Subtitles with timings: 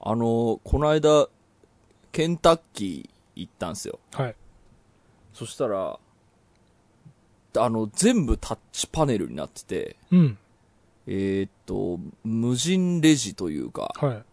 [0.00, 1.28] あの、この間、
[2.12, 3.98] ケンタッキー行ったんですよ。
[4.12, 4.36] はい。
[5.32, 5.98] そしたら、
[7.56, 10.38] あの、全部タッチパネルになってて、うん。
[11.06, 14.24] えーっと、無人レジというか、はい。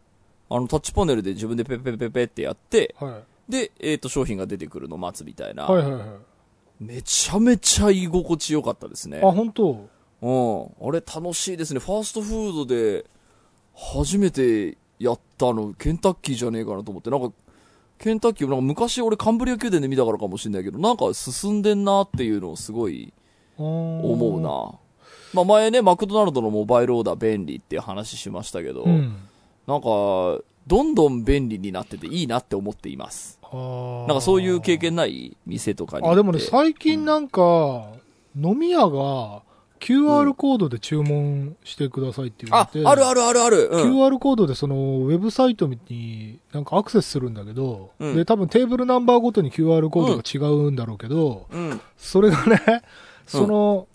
[0.49, 3.51] あの、タッチパネルで自分でペペペペペってやって、はい。
[3.51, 6.07] で、えーっと、商品が出てくるのを待つみたいな、はいはいはい。
[6.79, 9.21] めちゃめちゃ居心地よかったですね。
[9.23, 9.87] あ、本当？
[10.21, 10.87] うん。
[10.87, 11.79] あれ楽しいですね。
[11.79, 13.05] ファーストフードで
[13.73, 17.09] 初めてやったの、ケンタッキーじゃねえかなと思って。
[17.09, 17.31] なんか、
[17.97, 23.13] ケンタッキー、なんか昔俺カンブリア宮殿で見たからかもしれないけど、なんか進んでんなっていうのをすごい
[23.57, 24.41] 思思う。
[24.41, 24.79] な。
[25.33, 29.17] まあ前ね、マクドナルドのモバイルオーダー便利っていう話しましたけど、うん。
[29.67, 33.39] なんか、どんどん便利になってていいなって思っています。
[33.43, 36.07] なんかそういう経験ない店とかに。
[36.07, 37.91] あ、でもね、最近なんか、
[38.35, 39.43] 飲み屋が
[39.85, 43.69] QR コードで注文してくださいって言わて、、あるあるあるある。
[43.71, 43.93] うん。
[43.93, 51.79] QR コードでそのウェブサイトになんかアクセスするんだけど、うんで、多分テーブルナンバーごとに QR コードが違うんだろうけど、うん。
[51.97, 52.83] それがね、
[53.27, 53.87] その、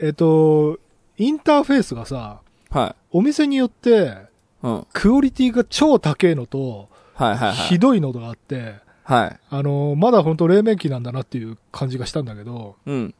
[0.00, 0.78] えっと、
[1.18, 2.94] インターフェースがさ、はい。
[3.10, 4.16] お店によって、
[4.62, 4.86] うん。
[4.94, 7.56] クオリティが超高いのと、はいはいはい。
[7.56, 9.38] ひどいのがあって、はい。
[9.50, 13.14] あの、まだ本当黎明期なんだなっていう感じがしたんだけど、うん。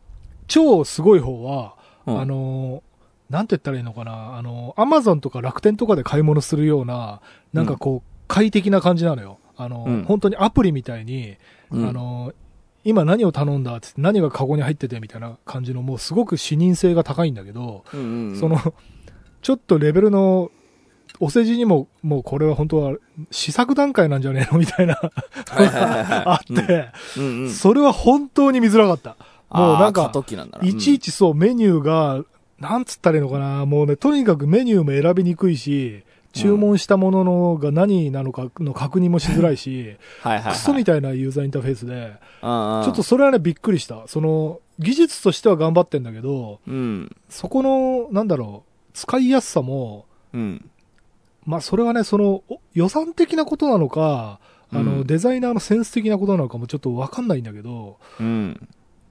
[0.46, 1.74] 超すごい方は、
[2.06, 2.20] うん。
[2.20, 2.82] あの、
[3.30, 7.20] なんて言ったらいいのかな、あの、アマゾンとか楽天とかで買い物するような、
[7.52, 9.38] なんかこう、快適な感じなのよ。
[9.56, 10.04] あの、うん。
[10.04, 11.36] 本当にアプリみたいに、
[11.70, 11.88] うん。
[11.88, 12.32] あの、
[12.84, 18.38] 今何を頼んだっつって何がカゴに入っててみたいな感じの、もうすごく視認性が高いんだけど、うんうんうん。
[18.38, 18.58] その、
[19.42, 20.50] ちょっとレベルの、
[21.18, 22.96] お世辞にも、もうこれは本当は
[23.30, 24.58] 試作段階なんじゃねえの？
[24.58, 25.00] みたいな、
[26.26, 27.50] あって、うんうん。
[27.50, 29.16] それは本当に見づらかった。
[29.56, 30.12] もうなんか。
[30.62, 32.24] いちいちそう、メニューが、
[32.60, 40.52] なんつったらいいのかな、もうね、とにかくメニューも選びにくいし、注文したもののが何なのかの確認もしづらいし、はいはいはい。
[40.52, 41.94] クソみたいなユーザーインターフェースで、
[42.42, 44.06] うんうんちょっと、それはね、びっくりした。
[44.06, 47.16] その、技術としては頑張ってんだけど、うん。
[47.30, 50.70] そこの、なんだろう、使いやすさも、うん。
[51.46, 54.38] まあ、それはね、その、お予算的なことなのか、
[54.72, 58.68] あの、うんデザイナーのセンス的なことなのかもちょっとわかんないんだけど、うん。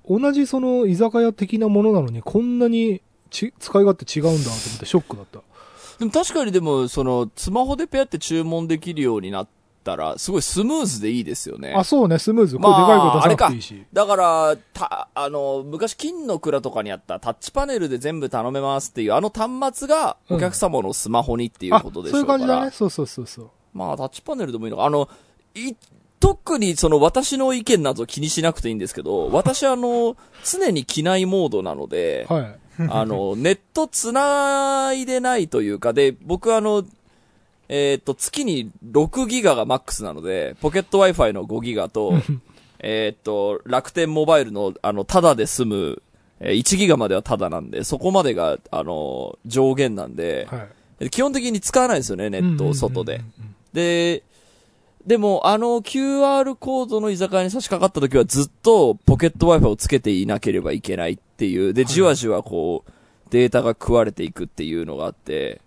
[0.07, 5.39] 同じその居酒屋的なものなのにこんなにち使い勝手違うんだと思ってショックだった。
[5.99, 9.47] でも確かにでも、その、スマホでペアって注文できるようになっ
[9.85, 11.73] たら、すごいスムーズでいいですよね。
[11.73, 12.57] あ、そうね、スムーズ。
[12.57, 13.81] これまあでかい声出さな。
[13.93, 22.47] だから、た、あの、昔金の蔵とかにあったタッチパネルで全部頼めますっていう、あの端末がお客様のスマホにっていうあ、ことでしそういうょうから。
[22.47, 22.71] 感じだね。
[22.71, 23.49] そうそうそうそう。
[23.73, 24.85] まあ、タッチパネルでもいいのか。
[24.85, 25.07] あの、
[25.55, 25.73] い、
[26.25, 32.55] 特にその私の意見など気にしなくていいんですけど、私あの、常に機内モードなので、はい。
[32.89, 36.83] あの、ネット繋いでないというか、で、僕あの、
[37.69, 42.13] えっ、と、月に6ギガがマックスなので、ポケット Wi-Fi の5ギガと、
[42.79, 46.01] えっと、楽天モバイルの、あの、タダで済む、
[46.39, 50.67] えー1ギガまではタダなんで、そこまでが、あの、上限なんで、は
[51.01, 51.09] い。
[51.11, 53.21] 基本的に使わないですよね、ネットを外で。
[53.73, 54.23] で、
[55.05, 62.91] でも、あの QR コードの居酒屋に差し掛かった時はずっとポケット Wi-Fi をつけていなければいけないっていう、で、はいじわじわこう、
[63.29, 65.61] データが食われていくっていうのがあって、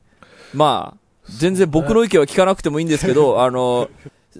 [0.54, 0.98] まあ、
[1.30, 3.88] 全然僕の意見は聞かなくてもいいんですけど、 あの、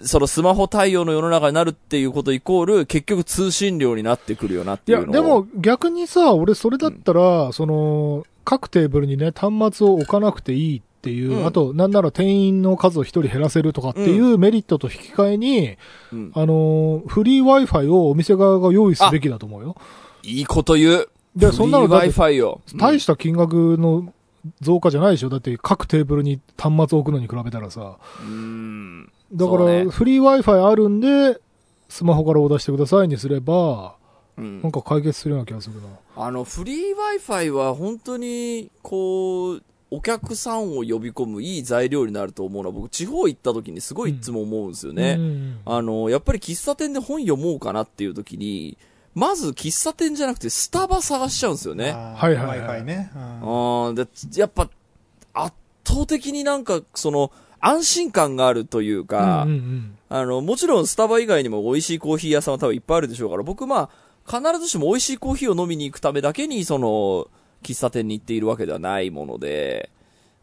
[0.02, 5.14] そのスマホ対応の世の中になるっていうことイコール、結局通信量になってくるよなっていや、いうのを。
[5.14, 15.76] でも逆にさ、俺それだったら、その、各テーブルにね、端末を置かなくていいっていう、うんあと、なんなら店員の数を一人減らせるとかっていうメリットと引き換えに、
[16.12, 19.76] うんあの、フリー Wi-Fi をお店側が用意すべきだと思うよ。
[20.24, 21.08] いいこと言う。
[21.36, 22.60] で、そんなのだって Wi-Fi を。
[22.74, 24.12] 大した金額の
[24.60, 27.98] 増加じゃないでしょだって各テーブルに端末置くのに比べたらさ。
[28.20, 29.04] うん。
[29.32, 31.40] だかそうねら、フリー Wi-Fi あるんで、
[31.88, 33.96] スマホからオーダーしてくださいにすれば、
[34.36, 35.88] うんなんか解決するような気がするな。
[36.16, 45.16] あの、フリー Wi-Fi は本当に、こう、お客さんを呼び込むいい材料になると思うのは、僕、地方行った時にすごいいつも思うんですよね。
[45.18, 48.76] うんあの、やっぱり喫茶店で本読もうかなっていう時に、
[49.14, 51.92] まず喫茶店じゃなくてスタバ探しちゃうんですよね。
[51.92, 53.10] はいはいはいね。
[53.42, 54.06] うんで、
[54.36, 54.68] やっぱ、
[55.32, 55.54] 圧
[55.84, 67.28] 倒的になんか、その、安心感があるというか、うんうんあの、もちろんスタバ以外にも美味しいコーヒー屋さんは多分いっぱいあるでしょうから、僕まあ、必ずしも美味しいコーヒーを飲みに行くためだけに、その、
[67.62, 69.90] 喫茶店に行っているわけではないもので、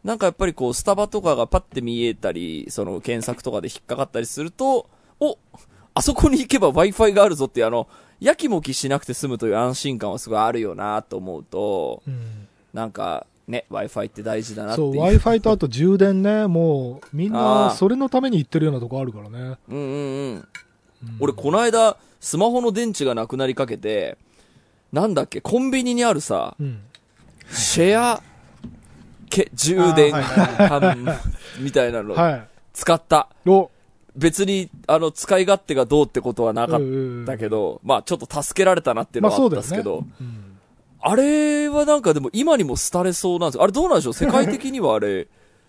[0.04, 5.38] なんかやっぱりこう、スタバとかがパッて見えたり、その、検索とかで引っかかったりすると、お
[5.94, 7.88] あそこに行けば Wi-Fi があるぞっていう、あの、
[8.20, 15.02] やきもきしなくて済むという安心感はすごいあるよなと思うと、うんうんなんか、ね、Wi-Fi って大事だなってそ、いうう。
[15.02, 19.56] Wi-Fi とあと充電ね、もう、みんな、それのために行ってるようなとこあるからね。
[19.70, 20.34] うんうんうん。
[20.34, 20.48] うん
[21.20, 24.18] 俺、この間、スマホの電池がなくなりかけて、
[24.92, 26.80] なんだっけ、コンビニにあるさ、うん。
[27.50, 28.22] シェア、
[29.28, 31.18] け、充電あーはい缶
[31.60, 32.48] みたいなの、はい。
[32.72, 33.28] 使った。
[33.46, 33.70] お、
[34.16, 36.80] 別に、あの、使い勝手がどうってことはなかっ
[37.26, 40.42] たけど、まあ、ちょっと助けられたなっていうのはあったんですけど、うん
[40.98, 43.62] あれはなんかでも今にも廃れそうなんですよ。
[43.62, 44.12] あれどうなんでしょう？
[44.12, 45.28] 世界的にはあれ、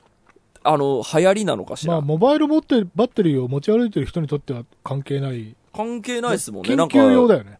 [0.63, 5.55] あの、流行りなのかしら、まあ、モバイル持ってバッテリーを持ち歩いてる人にとっては関係ない。
[5.75, 6.75] 関係ないですもんね。
[6.75, 7.59] なん緊か、急用だよね。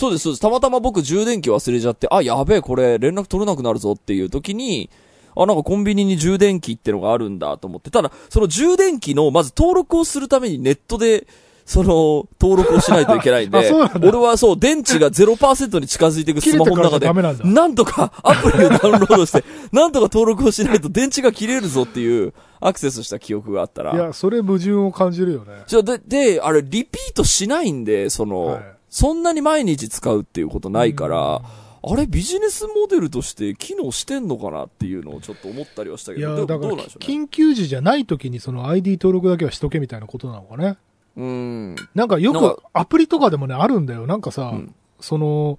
[0.00, 0.40] そうです、そうです。
[0.40, 4.88] たまたま僕充電器忘れちゃって、あ、やべえ、これ連絡取れなくなるぞっていう時に、
[5.36, 7.90] あ、なんかコンビニに充電器ってのがあるんだと思って。
[7.90, 11.26] ただ、その充電器の、まず登録をするためにネットで、
[11.66, 23.94] その、登録をしないといけないんで、 んだ俺はそう、電池が0%に近づいていくスマホの中で、なんだなんとかアプリをダウンロードして、 なんとか登録をしないと電池が切れるぞっていうアクセスした記憶があったら。
[23.94, 25.62] いや、それ矛盾を感じるよね。
[25.66, 31.42] じゃあ、で、で、あれ、リピートしないんで、その、はいそんなに毎日使うっていうことないから、うん
[31.82, 37.14] あれ、ビジネスモデルとして機能してんのかなっていうのをちょっと思ったりはしたけど、いや、だからどうなんでしょうね？
[37.14, 40.76] 緊急時じゃない時にその ID 登録だけはしとけみたいなことなのかね？
[41.16, 41.76] うん。
[41.94, 44.06] なんかよくアプリとかでもね、あるんだよ。
[44.06, 45.58] なんかさ、うんその、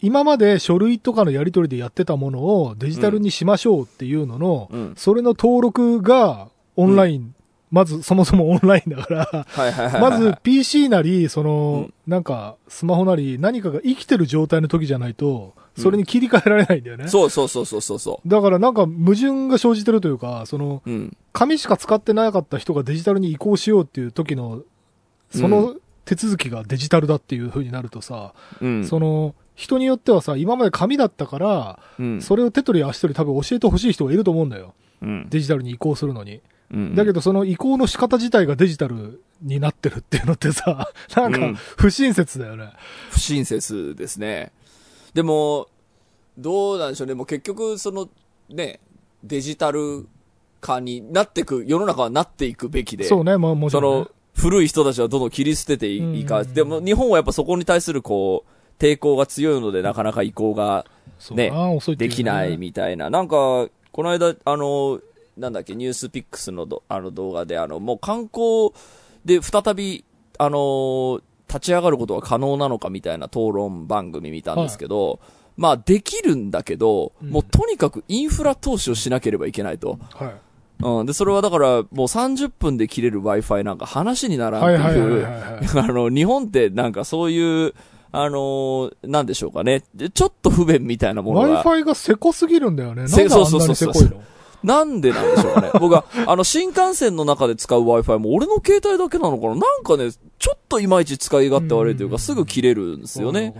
[0.00, 4.94] 今まで書類とかのやり取りでやってたものをデジタルにしましょうっていうのの、うん。
[4.96, 7.32] それの登録がオンライン、
[7.76, 10.00] まずそもそもオンラインだから、はいはいはいはい。
[10.00, 17.08] まず PC なり、その、うんなんかスマホなり何かが生きてる状態の時じゃないと、それに切り替えられないんだよね。
[17.08, 20.90] そうそうそうそうそうそだからなんか矛盾が生じてるというか、その、う。
[20.90, 21.16] うん。
[21.32, 24.62] 紙しか使ってなかった人がデジタルに移行しようっていう時の、
[25.30, 25.74] その
[26.04, 28.86] 手続きがデジタルだっていう風になるとさ、うん。
[28.86, 32.22] その、人によってはさ、今まで紙だったから、うん。
[32.22, 34.74] それを手取り足取り多分教えてほしい人がいると思うんだよ。
[35.02, 35.26] うん。
[35.28, 36.40] デジタルに移行するのに。
[36.72, 36.94] うん。
[36.94, 42.72] だけどその移行の仕方自体がデジタルになってるっていうのってさ、 なんかうん不親切だよね。
[43.10, 44.52] 不親切ですね。
[45.14, 45.68] でも、
[46.38, 47.14] どうなんでしょうね。
[47.14, 48.08] もう結局、その、
[48.48, 48.80] ね、
[49.24, 50.06] デジタル
[50.60, 53.04] 化になっていく、世の中はなっていくべきで。
[53.04, 56.40] そうね、まあもちそろん、ねの。、古い人たちはどんどん切り捨てていいか。
[56.40, 60.84] うんでも、日本はやっぱそこに対するこう、抵抗が強いので、なかなか移行が
[61.30, 63.08] ねねできないみたいな。
[63.08, 65.00] なんか、この間、あの、
[65.36, 68.70] なんだっけ、ニュースピックスのどあの動画で、あの、もう観光
[69.24, 70.04] で再び、
[70.38, 75.20] あの、立ち上がることは可能なのかみたいな討論番組見たんですけど、
[75.56, 79.98] まあ、できるんだけど、うんもうとにかくインフラ投資をしなければいけないと。
[80.12, 80.34] はい。
[80.82, 81.06] うん。
[81.06, 85.68] で、それはだから、もう30分で切れる Wi-Fi なんか話にならんはいっていう、はいはいはいはい。
[85.90, 87.74] あの、日本ってなんかそういう、
[88.12, 89.82] あのーなんでしょうかね。
[89.94, 91.62] でちょっと不便みたいなものが。
[91.64, 93.02] Wi-Fi がせこすぎるんだよね。
[93.02, 94.22] なんせであんなそうそうそうにせこいの
[94.66, 95.70] なんでなんでしょうかね。
[95.80, 103.54] 僕は、あの、新幹線の中で使う Wi-Fi も俺の携帯だけなのかななんかね、ちょっといまいち使い勝手悪いというか、うんすぐ切れるんですよね。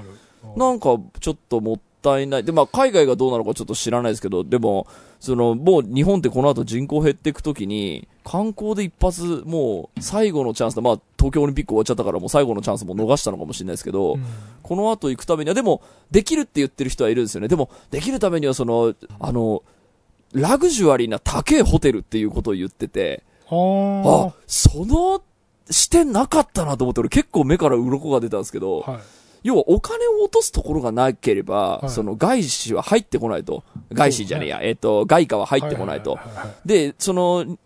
[0.56, 2.44] なんか、ちょっともったいない。
[2.44, 4.88] で、まあ、海外がどうなのかちょっと知らないですけど、でも、
[5.20, 10.82] その、もう日本ってこの後人口減っていくときに、観光で一発、もう、最後のチャンスだ。
[10.82, 14.24] まあ、東京オリンピック終わっちゃったから、もう最後のチャンスも逃したのかもしれないですけど、うん
[14.62, 15.80] この後行くためには、でも、
[16.10, 17.46] できるって言ってる人はいるんですよね。
[17.46, 19.62] でも、できるためには、その、あの、
[20.32, 25.22] ラグジュアリーな高いホテルっていうことを言ってて、はあ、その
[25.70, 28.92] 視点なかったなと思って、俺結構目から鱗が出たんですけど、あ。
[28.92, 29.00] はい。
[29.42, 33.62] 要はお金を落とすところがなければ、はいその外資は入ってこないと。
[33.92, 36.12] 外資じゃねえや、えっ、と、外貨は入ってこないと。
[36.12, 37.58] はははいはいで、その、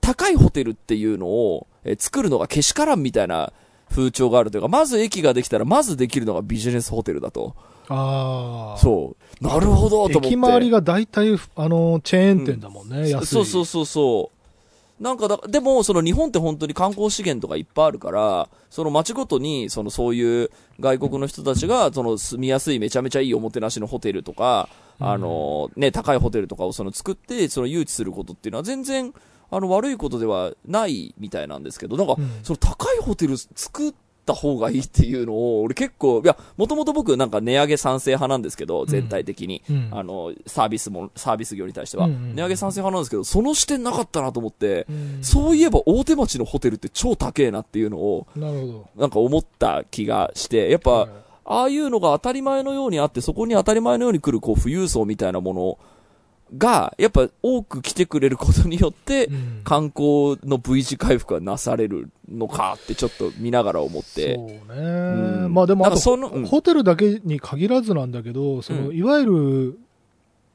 [0.00, 3.52] 高いホテルっていうのを、えー作るのがけしからんみたいな
[3.90, 7.54] 風潮があるというか、まず駅ができたら、まずできるのがビジネスホテルだと。
[7.88, 8.78] ああ。
[8.78, 9.44] そう。
[9.44, 10.26] なるほど、と思って。
[10.28, 13.26] 駅周りが大体、あの、チェーン店だもんね、安い。
[13.26, 15.02] そうそうそうそう。
[15.02, 24.68] なんかだ、でも、その日本って本当に観光資源とかいっぱいあるから、その街ごとに、そのそういう外国の人たちが、その住みやすいめちゃめちゃいいおもてなしのホテルとか、
[24.98, 29.14] あの、ね、高いホテルとかをその作って、その誘致することっていうのは全然、
[29.50, 33.94] あの悪いことではないみたいなんですけど、なんか、うんその高いホテル作っ
[34.28, 39.62] た方がいいっていうのを、俺結構、いや、もともと僕なんか値上げ賛成派なんですけど、全体的に。
[39.68, 42.06] うんあの、サービスも、サービス業に対しては。
[42.06, 48.86] うんうん値上げ賛成派なんですけど、その視点なかったなと思って、うんそういえば大手町のホテルって超高えなっていうのを、なるほど。
[48.96, 51.10] なんか思った気がして、やっぱ、はい
[51.50, 55.78] ああいうのが当たり前のようにあって、そこに当たり前のように来る、こう、富裕層みたいなもの
[56.56, 64.34] が、やっぱ多く来てくれることによって、うん観光の V 字回復がなされるのかってちょっと見ながら思って。
[64.34, 65.46] そうね。
[65.46, 69.78] んまあでも、そのうんホテルだけに限らずなんだけど、その、うんいわゆる、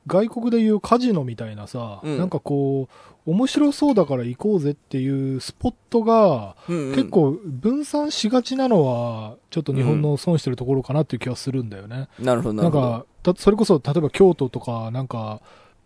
[0.07, 2.89] 外国でいうカジノみたいなさ、うんなんかこ
[3.25, 12.07] う、面白そうだから行こうぜっていうスポットが、うんうん結構分散しがちなのは、ちょっと日本の損してるところかなっていう気がするんだよね。
[12.19, 12.91] なるほど、ななんるほど。
[13.23, 15.39] か、たそれこそ、例えば京都とか、なんか、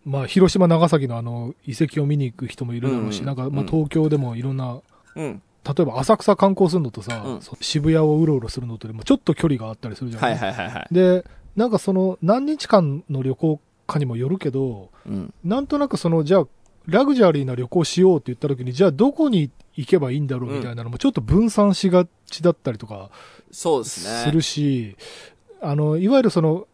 [0.08, 4.80] まあ、広島、長崎のあの、遺跡を見に行く人もいるだろうし、うんなんか、まあ、うん東京でもいろんな、
[5.14, 5.42] うん。
[5.64, 10.22] 例えば浅草観光するのとさ、うん渋谷をうろうろするのとでもちょっと距離があったりするじゃん。
[10.22, 10.94] はいはいはいはい。
[10.94, 11.24] で、
[11.56, 15.34] なんかその、何日間の旅行かにもよるけど、うん。
[15.44, 16.46] なんとなくその、じゃあ、
[16.86, 23.10] ラグジュアリーな旅行しようって言った時に、じゃあどこに行けばいいんだろうみたいなのもちょっと分散しがちだったりとか
[23.50, 24.24] そうですね。
[24.24, 24.96] するし、
[25.60, 26.66] あの、いわゆるその、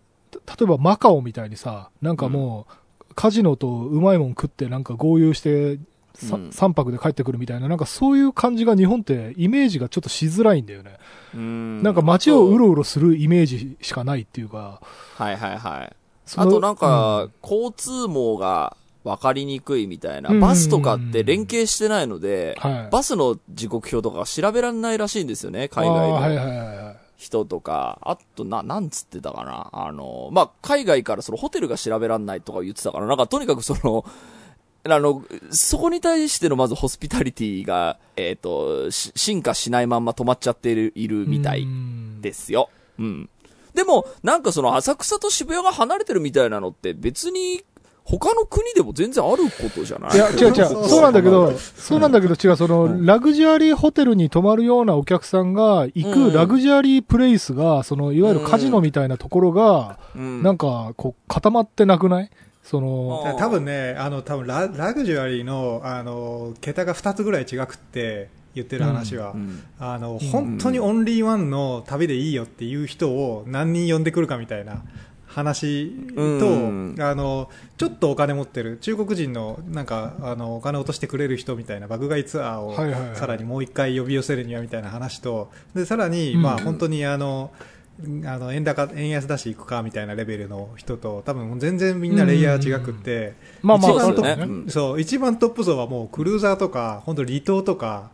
[0.47, 2.75] た例えばマカオみたいにさ、なんかもう、
[3.15, 5.79] カジノとうまいもん食ってなんか合流して、
[6.15, 10.99] さうん3泊で帰ってくるみたいな、なんかそういう感じが日本ってイメージがちょっとしづらいんだよね。
[11.35, 14.81] うんなんか街をうろうろするイメージしかないっていうか。
[15.17, 15.97] はいはいはい。
[16.37, 22.89] あとなんか、うん交通網が分かりにくいみたいな、うんバスとかって連携してないので、はい。
[22.91, 27.04] バスの時刻表とか調べられないらしいんですよね、海外のはいはいはいはい。
[27.17, 27.99] 人とか。
[28.03, 29.71] あと、な、なんつってたかな。
[29.73, 34.05] あの、まあ、海外からそのホテルが調べられないとか言ってたから、なんかとにかくその、
[34.87, 42.69] あの、そこに対してのまずホスピタリティが、えっ、と、し進化しないまんま止まっちゃっているいるみたいうんですよ。
[42.99, 43.31] うん。
[43.73, 47.65] でも、なんかその浅草と渋谷が離れてるみたいなのって別に
[48.07, 50.15] 他の国でも全然あることじゃない？
[50.15, 50.89] いや、違う違う。
[50.89, 51.23] そうなんだ。
[51.23, 52.21] けど、そうなんだ。
[52.21, 52.57] けど違う。
[52.57, 56.31] その、ラグジュアリーホテルに泊まるようなお客さんが行うん。
[56.33, 60.43] くラグジュアリープレイスが、その、いわゆるカジノみたいなところが、うん。
[60.43, 62.31] なんか、こう、固まってなくない？
[62.63, 69.63] その、多分ね、あの、多分ララグジュアリーの、あの、桁が2つぐらい違くって、言ってる話は、うん。
[69.81, 74.83] あの、本当にオンリーワンの旅でいいよっていう人を何人呼んでくるかみたいな
[75.35, 76.29] 話と、う
[76.95, 76.97] ん。
[77.01, 87.51] あの、ちょっとお金持ってる、中国人の、なんか、あの、お金落としてくれる人みたいな爆買いツアーを、さらにもう一回呼び寄せるにはみたいな話と、で、さらに、うんまあ、本当にあの、
[88.27, 93.93] あの円高、円安だし行くかみたいなレベルの人と、多分全然みんなレイヤー違くって、まあまあ、
[94.69, 98.11] そう、一番トップ層はもうクルーザーとか、本当離島とか、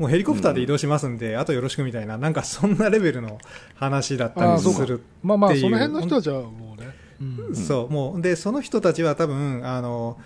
[0.00, 3.38] もうヘリコプターで移動しますんで、あとよろしくみたいな、なんかそんなレベルの
[3.74, 5.02] 話だったりする。。
[5.22, 6.88] まあまあ、その辺の人たちはもうね。
[7.20, 10.18] うんそう、もう、で、その人たちは多分、あの、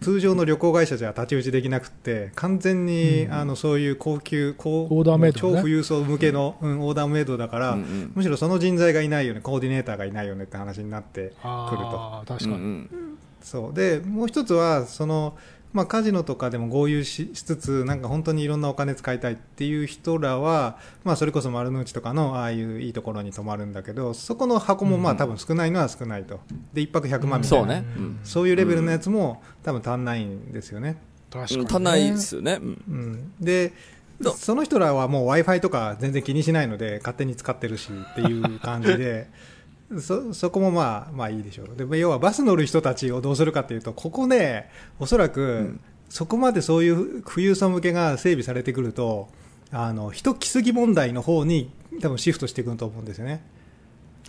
[0.00, 11.40] 通常の旅行会社じゃ太刀打ちできなくって、完全に、うんあの、そういう高級、高オーダーメイドね超富裕層向けの、うんオーダーメイドだから、うんうんむしろその人材がいないよね、コーディネーターがいないよねって話になってくると。
[11.42, 12.54] ああ、確かに。
[12.54, 15.36] うんうんそうでもう一つはその、
[15.72, 26.40] まあ、カジノとかでも合流ししつつなんか本当にいろんなお金使いたいっていう人らは、まあ、それこそ丸の内とかのああいういいところに泊まるんだけどそこの箱もまあ多分少ないのは少ないと
[26.72, 27.84] で1泊100万みたいな、そうね。
[27.96, 30.96] うんそういうレベルのやつも多分足んないんですよね。
[31.30, 31.62] 確かにね。
[31.62, 32.58] うん足んないですよね。
[32.60, 33.72] うんうん、で
[34.20, 39.28] どその人らはもう w i f i とか全然気にしないので勝手に使ってるしっていう感じで
[40.00, 41.88] そそこもまあまあいいでしょう。
[41.88, 45.78] で要はバス乗る人たちをどうするかっていうとここねおそらく、
[46.10, 49.28] そこまでそういう富裕層向けが整備されてくると
[49.70, 51.70] あの人来すぎ問題の方に
[52.02, 53.42] 多分シフトしていくと思うんですよね。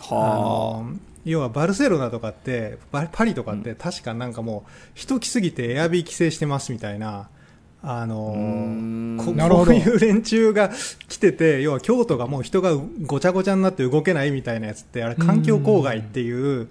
[0.10, 0.16] あ。
[0.16, 7.30] はの要はバルセロナとかってパパリとかって確かなんかもう人来すぎてエアビー規制してますみたいな
[7.82, 8.36] あの
[9.24, 10.70] こういう連中が
[11.08, 12.72] 来てて要は京都がもう人が
[13.04, 16.68] ごちゃごちゃになって動けないみたいなやつってあれ環境公害っていう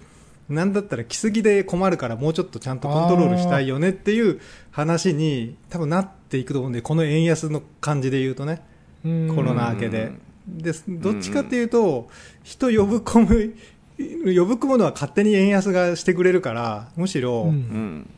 [0.49, 4.39] なんだったら来すぎで困るからもうちょっとちゃんとコントロールしたいよねっていう
[4.71, 8.61] 話に多分なっていくと思うんでこの円安の感じで言うとね
[9.05, 9.35] うん。
[9.35, 10.11] コロナ明けで。
[10.47, 12.09] でどっちかっていうと、
[12.43, 13.53] 人呼ぶ込む、
[13.99, 17.53] 呼ぶ込むのは勝手に円安がしてくれるから、むしろ。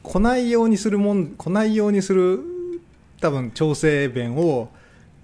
[0.03, 2.39] 来ないようにするもん、来ないようにする、
[3.21, 4.69] 多分調整弁を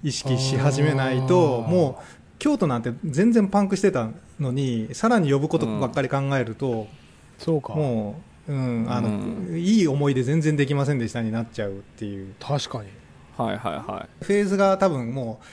[0.04, 2.04] 意識し始めないと、もう、
[2.40, 6.88] 京都なんて全然パンクしてたのに、さらに呼ぶことばっかり考えると、
[7.38, 7.74] そうか。
[7.74, 12.34] もう、うん、あの、ういい思い出全然できませんでしたになっちゃうっていう。
[12.40, 12.90] 確かに。
[13.38, 15.46] はいはいはフェーズが多分もう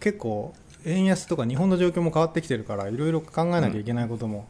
[0.00, 0.52] 結構
[0.84, 4.46] 円安とか日本の状況も変わってきてるからいろいろ考えなきゃいけないことも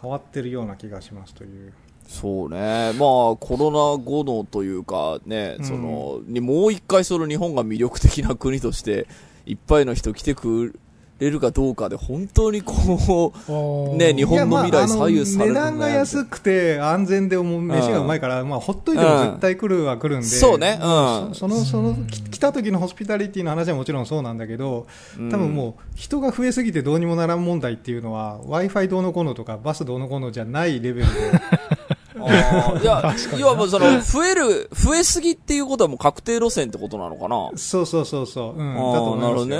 [0.00, 1.72] 変わってるような気がしますという、い。
[2.06, 2.92] そうね。
[2.92, 5.64] まあ、コロナ後のというかね、うん。
[5.64, 9.06] その、にもう一回その日本が魅力的な国として、
[9.46, 10.78] いっぱいの人来てく
[11.18, 20.78] れるかどうかで、本当にこう、ね日本の未来左右されるまあ値段が安くて安全で飯がうまいから、まあ、ほっといても絶対来るは来るんで、そうね。
[20.80, 21.34] うん。
[21.34, 24.86] そそのそのき来た時のホスピタリティの話はもちろんそうなんだけど
[25.30, 31.30] 多分もう人が増えすぎてどうにもならん問題っていうのは w i f i どうのこうのとかバスどうのこうのじゃないレベルで
[32.28, 37.50] いや要はもうその、増える、増えすぎっていうことはもう確定路線ってことなのかな？
[37.56, 38.60] そうそうそうそう。
[38.60, 38.74] うん。
[38.74, 39.56] だと思いなるほどね。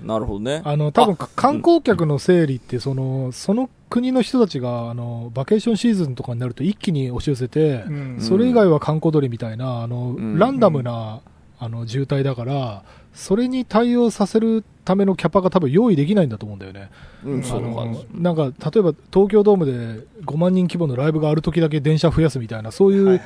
[0.00, 0.06] うん。
[0.06, 0.62] なるほどね。
[0.64, 11.20] あの、多分観光客の整理って、その、その国の人たちが、あの、バケーションシーズンとかになると一気に押し寄せて、うんそれ以外は観光鳥みたいな、あの、んランダムな、
[11.58, 12.82] あの、渋滞だから、
[13.18, 16.88] それに対応させるためのキャパが多分用意できないんだと思うんだよね。
[17.24, 17.66] うん、あそうか。
[17.66, 23.20] の、なんか、例えば東京ドームで5万人規模のライブがある時だけ電車増やすみたいな、そういう、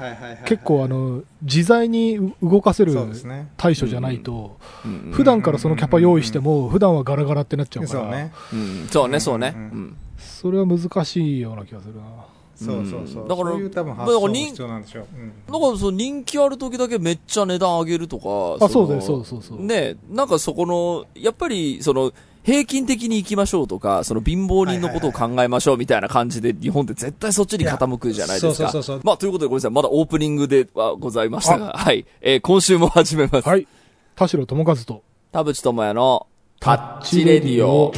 [0.47, 2.95] 結構あの、自在に動かせる。
[3.59, 4.57] 対処じゃないと、
[4.87, 8.33] うんうん普段からそのキャパ用意しても、普段はガラガラってなっちゃうから、そうね。
[8.55, 9.55] うんそうね、そうね。
[10.17, 12.03] それは難しいような気がするな。
[12.65, 13.29] そうそうそう。
[13.29, 15.07] だからそういう多分だから発想必要なんでしょう。
[15.15, 18.65] うんだからその人気ある時だけめっちゃ値段上げるとか。
[18.65, 19.63] あ、そうだのよ、そうそうそう。
[19.63, 28.71] ね、なんかそこの、やっぱり、その、平均的に行きましょうとか、その貧乏人のことを考えましょうみたいな感じで、日本って絶対そっちに傾くじゃないですか。
[28.71, 29.71] そうそうそうまあ、ということでごめんなさい。
[29.71, 32.05] まだオープニングではございましたが、はい。
[32.21, 33.49] えー今週も始めます。
[33.49, 33.67] はい。
[34.17, 36.27] 田代智和と、田淵智也の
[36.59, 37.93] タッチレディオ。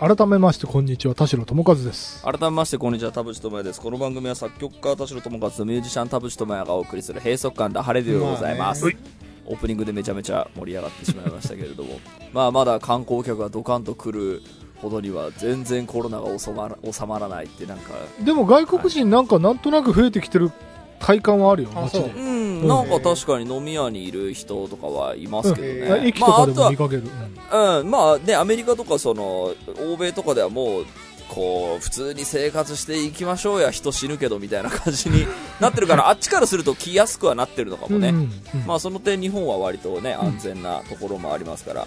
[0.00, 2.22] 改めまして、こんにちは、田代智和です。
[2.22, 3.80] 改めましてこんにちは田淵智也です。
[3.80, 8.98] この番組は作曲家田代智和とミュージシャン田淵智也がお送りする閉塞感ダハレディオでございます、まあね
[9.46, 11.98] オープニングでめちゃめちゃ盛り上がってしまいましたけれども。
[12.32, 14.42] まあまだ観光客がドカンと来る
[14.76, 17.94] ほどには全然コロナが収まら収まらないってなんか。
[18.24, 20.52] でも外国人なんかなんとなく増えてきてる
[21.00, 22.10] 体感はあるよ、街で。
[22.10, 22.20] う。
[22.20, 22.68] ん。
[22.68, 26.06] なんか確かに飲み屋にいる人とかはいますけどね、うん。
[26.06, 27.02] 駅とかでまああも見かける。
[27.02, 29.54] とうん、まあね、アメリカとかその、
[29.92, 30.86] 欧米とかではもう、
[31.28, 35.26] こう、普通に生活していきましょうや、人死ぬけどみたいな感じに
[35.60, 38.08] なってるから、 あっちからすると来やすくはなってるのかもね。
[38.08, 38.22] うんうん
[38.54, 38.66] うん。
[38.66, 41.86] まあその点日本は割とね、安全なところもありますから。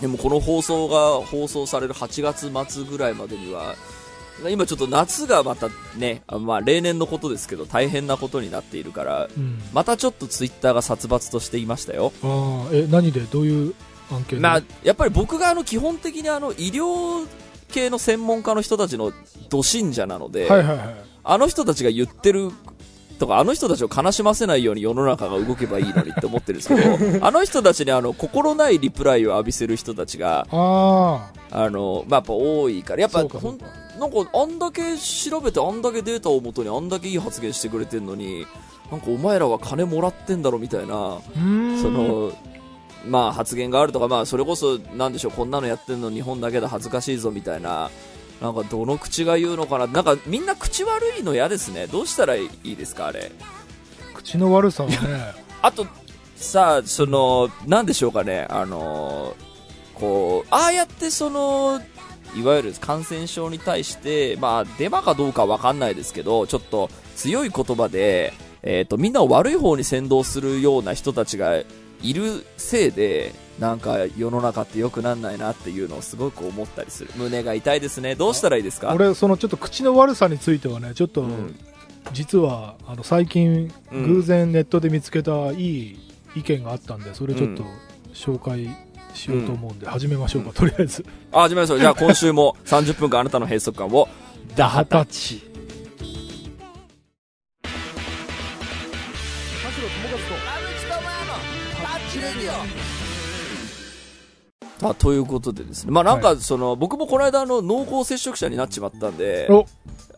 [0.00, 3.76] でもこの放送が放送される8月末ぐらいまでには、
[4.50, 12.12] 今ちょっと夏がまたね、あまあ例年のことですけど大変なことになっているから、うんまたちょっとツイッターが殺伐としていましたよ。
[12.22, 13.20] ああ、え、何で？
[13.20, 13.74] どういう
[14.10, 14.42] 案件で？
[14.42, 17.26] まあ、やっぱり僕があの基本的にあの医療
[17.68, 19.12] 系の専門家の人たちの
[19.48, 20.96] ど信者なので、はいはいはい。
[21.24, 22.50] あの人たちが言ってる
[23.22, 33.66] とか、あの人たちを悲しませないように世の中が動けばいいのにって思ってるんですけど、 あの人たちにあの心ないリプライを浴びせる人たちが、ああの、まあ、やっぱ多いから、やっぱほんか
[34.00, 38.44] なんかあんだけ調べてあんだけデータをもとにあんだけいい発言してくれてんのに、
[38.90, 41.18] なんかお前らは金もらってんだろみたいな。
[41.80, 42.32] その、
[43.06, 47.88] まあ発言があるとか、まあそれこそ、なんでしょう、こんなのやってんの日本だけで恥ずかしいぞみたいな、
[48.42, 51.86] なんかどの口が言うのかな、なんかみんな口悪いの嫌ですね。
[51.86, 53.30] どうしたらいいですか、あれ？
[54.14, 54.96] 口の悪さはね。
[55.62, 55.86] あと、
[56.34, 59.36] さあ、その、なんでしょうかね、あの、
[59.94, 61.80] こう、ああやってその、
[62.34, 68.32] いわゆる感染症に対して、まあ、デマかどうかわかんないですけど、ちょっと強い言葉で、
[68.64, 71.64] えっ、と、みんなを悪い方に先導するような人たちがい
[72.14, 77.10] るせいで、なんか世の中って良くなんないなっていうのをすごく思ったりする。
[77.16, 78.14] 胸が痛いですね。
[78.14, 78.92] どうしたらいいですか？
[78.94, 81.58] 俺、そのちょっと口の悪さについてはね、ちょっと、うん
[82.12, 85.54] 実は、あの、最近、うん偶然ネットで見つけたい
[85.92, 85.98] い
[86.34, 87.62] 意見があったんで、それちょっと
[88.12, 88.68] 紹介
[89.14, 91.06] しようと思うんで、始めましょうか、とりあえず。
[91.30, 91.78] あ、始めましょう。
[91.78, 94.08] じゃあ今週も30分間あなたの閉塞感を、
[94.56, 95.51] ダハタッチ。
[104.90, 109.66] あということでですね、まあなんかその、僕もこの間あの濃厚接触者になっちまったんで、お。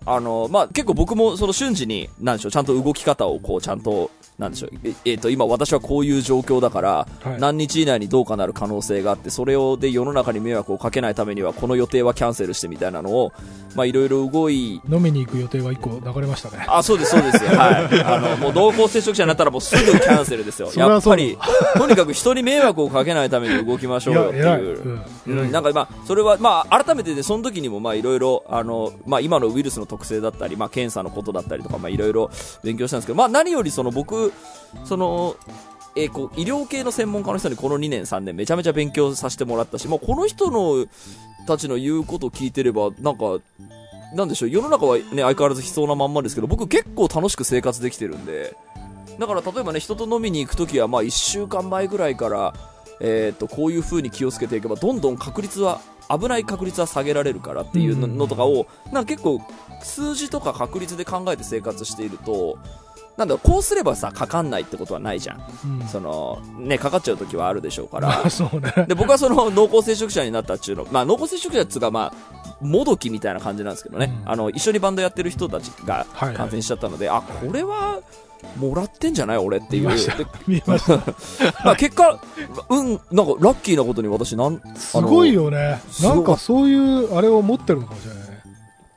[0.07, 13.33] あの、まあ結構僕もその瞬時に、なんでしょう、ちゃんと動き方をこうちゃんと、なんでしょう、ええーと、今私はこういう状況だから、はい何日以内にどうかなる可能性があって、それをで世の中に迷惑をかけないためには、この予定はキャンセルしてみたいなのを、
[13.75, 16.65] まあいろいろ動い飲みに行く予定が一個流れましたね。
[16.69, 17.51] あ、そうです、そうですよ。
[17.51, 18.03] はい。
[18.03, 20.71] あの、もう濃厚接触者になったらもうすぐキャンセルですよ。
[20.75, 21.37] やっぱり、
[21.77, 24.83] とにかく人に迷惑をかけないために動きましょうよっていう。
[25.27, 32.31] うんうん、なんかまあ、それは、まあ、改めてね、その時にもまあ、いろいろ、あの、まあ、今のウイルスの特性だったり、まあ、検査のことだったりとか、まあ、いろいろ
[32.63, 34.24] 勉強したんですけど、まあ、何よりその僕、
[34.85, 35.37] その、
[35.97, 40.87] えーこう医療系の専門家の人にこの2年3年めちゃめちゃ勉強させてもらったし、まあ、この人の
[41.47, 43.39] たちの言うことを聞いてればなんか
[44.15, 48.57] なんでしょう世の中は、ね、相変わらず悲壮なまんまですけど僕結構楽しく生活できてるんで
[49.19, 52.55] だから例えばね人と飲みに行くときはまあ1週間前ぐらいから、
[53.01, 59.41] えー、とこういう風に気をつけていけばどんどん確率は危ない確率は下げられるからっていうのとかをなんか結構
[59.83, 62.59] 数字とか確率で考えて生活していると
[63.17, 65.45] なんだこうすればさ、かかんないってことはないじゃん。
[65.81, 68.09] うんその、ね、かかっちゃう時はあるでしょうから。
[68.09, 68.73] まあそうね。
[68.89, 78.01] で、僕はその濃厚接触者になったっちゅうの、まあ濃厚接触者っつうか、まあ、もどきみたいな感じなんですけどね、うんあの、一緒にバンドやってる人たちがはいはい感染しちゃったので、あ、これは、
[78.59, 79.89] もらってんじゃない俺っていう。
[80.47, 80.97] 見ました
[81.65, 82.21] まあ結果、
[82.69, 85.81] うん、なんかラッキーなことに私なん、すごいよね。
[86.03, 88.24] ないんかそういう、あれを持ってるのかもしれないね。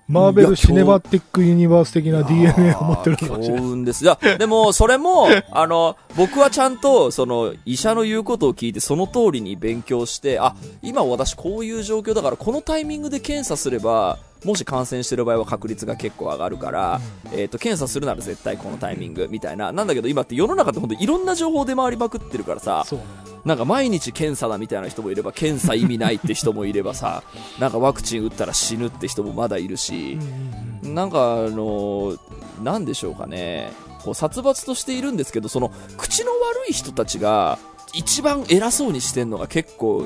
[0.08, 3.62] マーベル・シネマティック・ユニバース的な DNA を持ってるのかもしれない。
[3.62, 4.06] 強運です。
[4.06, 17.02] いや、でも、それも、あの、 僕はちゃんと、その、医者の言うことを聞いて、その通りに勉強して、あ、今私こういう状況だから、このタイミングで検査すれば、もし感染してる場合は確率が結構上がるから、
[17.34, 19.74] えっ、と、検査するなら絶対このタイミング、みたいな。
[19.74, 22.86] なんだけど今って世の中って本当いろんな情報出回りまくってるからさ。
[23.48, 27.24] なんか毎日検査だみたいな人もいれば、検査意味ないって人もいればさ、
[27.60, 30.20] なんかワクチン打ったら死ぬって人もまだいるし、
[30.84, 32.18] なんかあの
[32.62, 33.72] なんでしょうかね、
[34.04, 37.58] こう殺伐としているんですけど、その口の悪い人たちが
[37.94, 40.06] 一番偉そうにしてるのが結構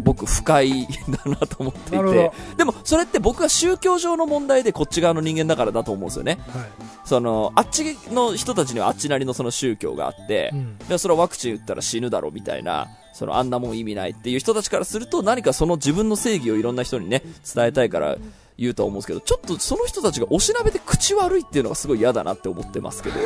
[0.00, 6.38] 僕不快だなと思っていて、でもそれって僕は宗教上の問題でこっち側の人間だからだと思うんですよね。
[6.48, 6.68] はい。
[7.04, 17.22] そのあっちの人たちにはあっちなりのその宗教があって、うんでそれはワクチン打ったら死ぬだろうみたいな、そのあんなもん意味ないっていう人たちからすると何かその自分の正義をいろんな人にね、
[17.54, 18.16] 伝えたいから
[18.58, 23.16] 言うとは思うんですけど、ちょっとその人たちがおしなべて口悪いっていうのがすごい嫌だなって思ってますけど、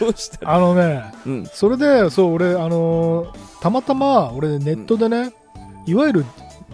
[0.00, 1.46] どう、したらあのね、うん。
[1.46, 5.32] それで、そう、俺、あのーたまたま、俺、ネットでね、
[5.86, 6.24] いわゆる、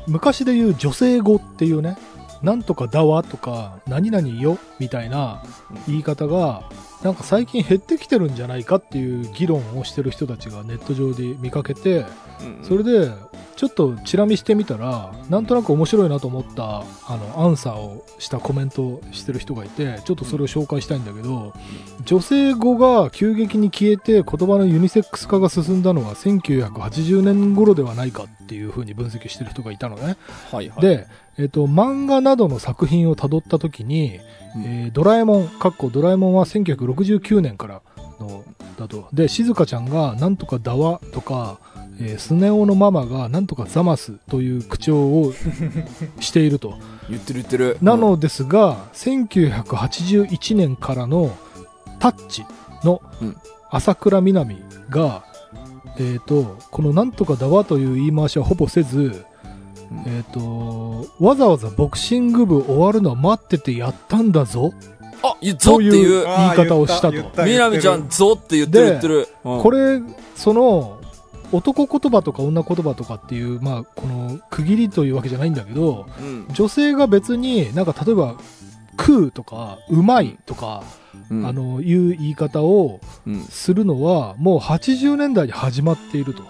[0.06, 1.96] 昔で言う女性語っていうね、
[2.42, 5.42] なんとかだわとか、何々よ、みたいな
[5.86, 6.68] 言い方が、
[7.02, 12.04] なんか最近減ってきてるんじゃないかっていう議論をしてる人たちがネット上で見かけて、
[12.40, 12.64] うん。
[12.64, 13.10] それで、
[13.56, 21.52] ちょっとチラ見してみたら、なんとなく面白いなと思った、あの、アンサーをしたコメントをしてる人がいて、ちょっとそれを紹介したいんだけど、
[22.04, 30.16] 女性語が急激に消えて言葉のユニセックス化が進んだのは1980年頃ではないかっていう風に分析してる人がいたのね。
[30.50, 30.80] はいはい。
[30.80, 31.06] で、
[31.38, 34.20] えっ、と、漫画などの作品を辿った時に、
[34.56, 37.82] うんえードラえもん、かっこドラえもんは1969年から
[38.20, 38.44] の、
[38.78, 39.08] だと。
[39.12, 41.58] で、静香ちゃんがなんとかだわとか、
[42.00, 45.32] えースネ夫のママがなんとかザマスという口調を
[46.20, 46.74] していると。
[47.10, 47.78] 言ってる言ってる。
[47.82, 51.30] なのですが、1981年からの
[51.98, 52.44] タッチ
[52.82, 53.36] のうん
[53.70, 55.24] 朝倉みなみが、
[55.98, 59.14] えっ、と、このなんとかだわという言い回しはほぼせず、うん
[60.06, 64.72] えっ、と、わざわざボクシング部終わるの待っててやったんだぞ。
[65.24, 66.24] あ、いぞっていう。
[66.24, 69.28] 言い方をしたとみなみちゃん、ぞって言ってるで言ってる。
[69.44, 70.00] うんこれ、
[70.36, 71.00] その、
[71.52, 76.46] 男言葉とか女言葉とかっていう、まあ、この区切りというわけじゃないんだけど、うん。
[76.52, 78.36] 女性が別になんか例えば、
[78.98, 80.84] 食うとか、うまいとか、
[81.30, 81.46] うん。
[81.46, 83.40] あ、の、いう言い方をうん。
[83.44, 86.42] するのは、もう80年代に始まっていると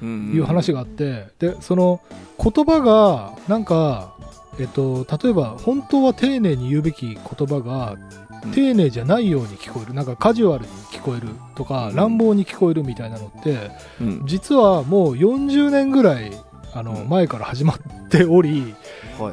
[0.00, 2.00] うんいう話があって、で、その
[2.42, 4.14] 言葉が、なんか、
[4.58, 7.96] えっと、例えば、本当は丁寧に言うべき言葉が
[8.30, 9.94] うん、丁寧じゃないように聞こえる。
[9.94, 11.96] なんかカジュアルに聞こえるとか、うん。
[11.96, 14.26] 乱暴に聞こえるみたいなのって、うん。
[14.26, 16.32] 実はもう40年ぐらい、
[16.74, 17.08] あの、うん。
[17.08, 18.74] 前から始まっており、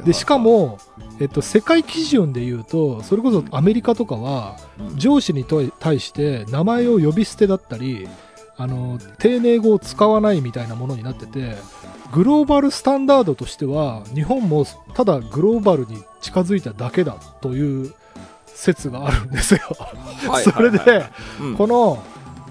[0.04, 0.78] で、しか、も、
[1.20, 4.56] えっと、世界基準で言うと、それこそアメリカとかは、
[4.96, 8.08] 上司に対して名前を呼び捨てだったり、
[8.56, 11.56] あの、丁寧語を使わないみたいなものになってて、
[12.12, 17.94] グローバルスタンダードとしては、日本もただグローバルに近づいただけだという
[18.60, 19.60] 説があるんですよ。
[20.28, 20.78] はい それで、
[21.56, 22.02] この、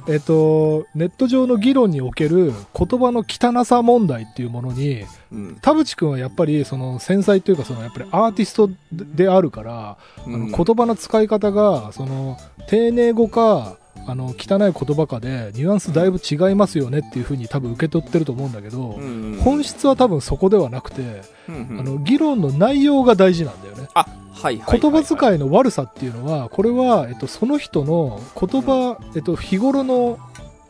[0.08, 5.58] えっと、ネット上の議論における言葉の汚さ問題っていうものに、うん。
[5.62, 23.88] 田淵くんはやっぱりその繊細というかそのやっぱりアーティストであるから、あの言葉の使い方がその丁寧語かあの汚い言葉かでニュアンスだいぶ違いますよねっていうふうに多分受け取ってると思うんだけど、うんうん本質は多分そこではなくて、うんうんあの議論の内容が大事なんだよね。
[23.94, 24.80] あ、はいはいはい。
[24.80, 25.06] 言葉い。
[25.06, 30.20] 遣いの悪さっていうのは、これは、えっと、その人の言葉、えっと、日頃の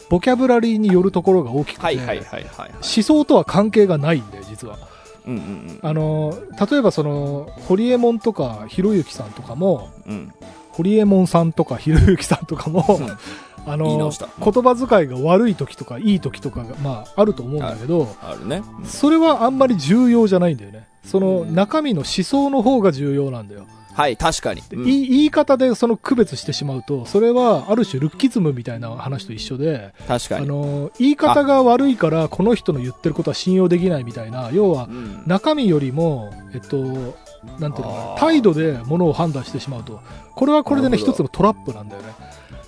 [0.10, 1.98] ボキャブラリーによるところが大きくて。
[1.98, 4.78] 思想とは関係がないんだよ、実は。
[5.26, 6.38] うんうんあの、
[6.70, 10.34] 例えばその、堀江門とか、ひろゆきさんとかも、うん。
[10.80, 10.84] うん。
[10.84, 12.86] 堀江門さんとか、ひろゆきさんとかも、
[13.66, 18.64] あの言葉遣いが悪い時とか、いい時とかが、まあ、あると思うんだけど、あるね。
[18.86, 20.88] それはあんまり重要じゃないんだよね。
[21.04, 23.66] その、うん中身の思想の方が重要なんだよ。
[23.94, 24.62] はい、確かに。
[24.62, 30.48] でうんい言い方でその区別してしまうと、それはある種ルッキズムみたいな話と一緒で、あ確かに。
[30.48, 37.16] の、言い方が悪いからこの人の言ってることは信用できないみたいな、要はうん中身よりも、えっと、
[37.60, 40.02] なんていうのかな、態度でものを判断してしまうと。
[40.36, 42.10] これはこれでね、一つのトラップなんだよね。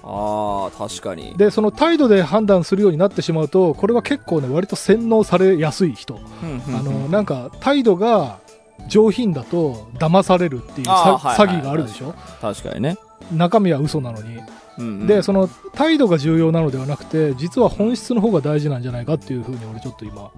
[0.03, 1.35] ああ、確かに。
[1.37, 6.19] でその態度で判断するようになってしまうとこれは結構ね割と洗脳されやすい人、
[6.69, 8.39] あのなんか態度が
[8.87, 12.15] 上品だと騙されるっていう詐欺があるでしょ？
[12.41, 12.97] 確かにね。
[13.31, 14.41] 中身は嘘なのに、うん
[14.77, 20.31] うんでその態度が重要なのではなくて実は本質の方が大事なんじゃないかっていうふうに俺ちょっと今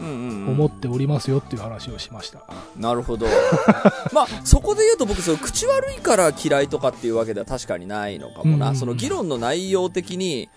[0.00, 2.42] 思っておりますよっていう話をしました、
[2.76, 3.26] なるほど。
[4.12, 8.70] まあ、そこで言うと僕、その口悪いから嫌いとかっていうわけでは確かにないのかもな。
[8.70, 10.48] うんその議論の内容的に、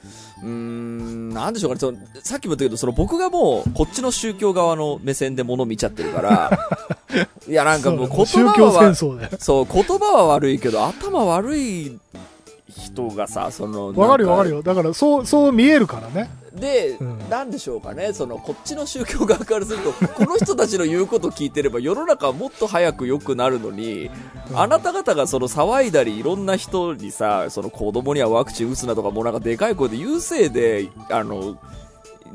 [0.42, 1.80] うーん、なんでしょうかね。
[1.80, 6.60] そのさっきも言ったけど、その僕がもう、こっちの宗教側の目線で物見ちゃってるから、
[7.48, 12.00] いや、なんかもう言葉は、そう、言葉は悪いけど、頭悪い
[12.78, 14.56] 人がさ、その、わかるよわかるよ。
[14.58, 16.30] よだからそうそう見えるからね。
[16.54, 17.30] で、うん。
[17.30, 24.10] なんでしょうかね、その、こっちの宗教側からすると、 この人たちの言うこと聞いてれば、世の中はもっと早く良くなるのに、
[24.54, 31.58] あなた方がその騒いだり、いろんな人にさ、その子供にはワクチン打つなとか、もうなんかでかい声で言うせいで、あの、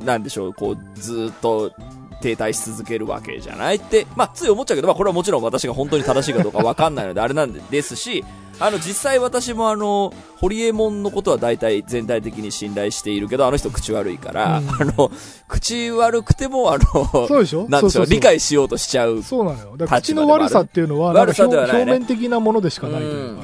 [0.04, 1.72] なんでしょう、こう、ずーっと、
[2.20, 8.24] 停滞し続けるわけじゃないって、まあ、つい思っちゃうけど、まあ、これはもちろん私が本当に正しいかどうかわかんないので、あれなんでですし、
[8.60, 14.68] あの、実際私もあの、ホリエモンのことは大体全体的に信頼しているけど、あの人口悪いから、うん。
[14.68, 15.10] あの、
[15.46, 16.84] 口悪くても、あの、
[17.26, 17.68] そうでしょ？
[17.68, 19.76] なんでしょう、理解しようとしちゃうそうなのよ。
[19.76, 21.72] だから口の悪さっていうのは悪さではね。
[21.72, 23.42] 表面的なものでしかないというか、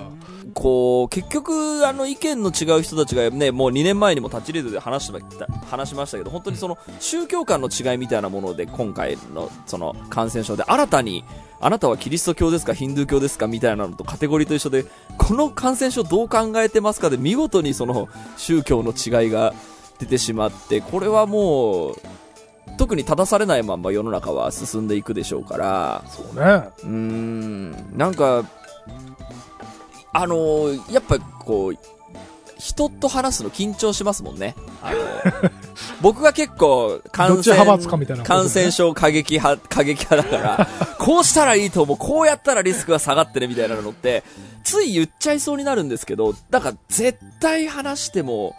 [0.55, 11.25] こう、結局、あの、意見の違う人たちがね、もう2年前にもタッチレードで話しました話しましたけど、本当にその、宗教観の違いみたいなもので、今回の、その、感染症で新たに、
[11.61, 14.85] あなたはキリスト教ですか、ヒンドゥー教ですか、みたいなのとカテゴリーと一緒で、
[15.19, 19.55] この感染症どう考えてますかで、見事にその、宗教の違いが
[19.99, 21.97] 出てしまって、これはもう、
[22.77, 26.69] 特に正されないまんま世の中は進んでいくでしょうから、そうね。
[26.83, 28.45] うーん、なんか、
[30.15, 31.79] あのーやっぱこう、
[32.59, 34.55] 人と話すの緊張しますもんね。
[34.83, 34.99] あの
[36.01, 37.43] 僕が結構感染、
[38.23, 38.25] ね。
[38.25, 44.23] 感染症過激派、過激派だから、こうしたらいいと思う、こうやったらリスクが下がってね、みたいなのって、
[44.63, 48.55] つい言っちゃいそうになるんですけど、だから絶対話しても、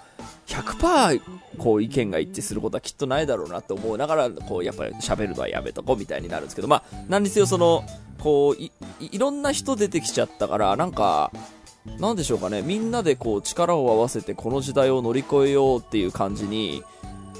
[0.47, 1.21] 100%
[1.57, 3.97] こう意見が一致することはきっとないだろうなって思う。
[3.97, 7.83] ながら、こうやっぱり喋るのはやめとこうみたいになるんですけど、まあ、何にせよその、
[8.19, 11.31] こうい、いいろんな人出てきちゃったから、なんか、
[11.99, 16.83] なんでしょうかね、みんなでこう力を合わせてこの時代を乗り越えようっていう感じに、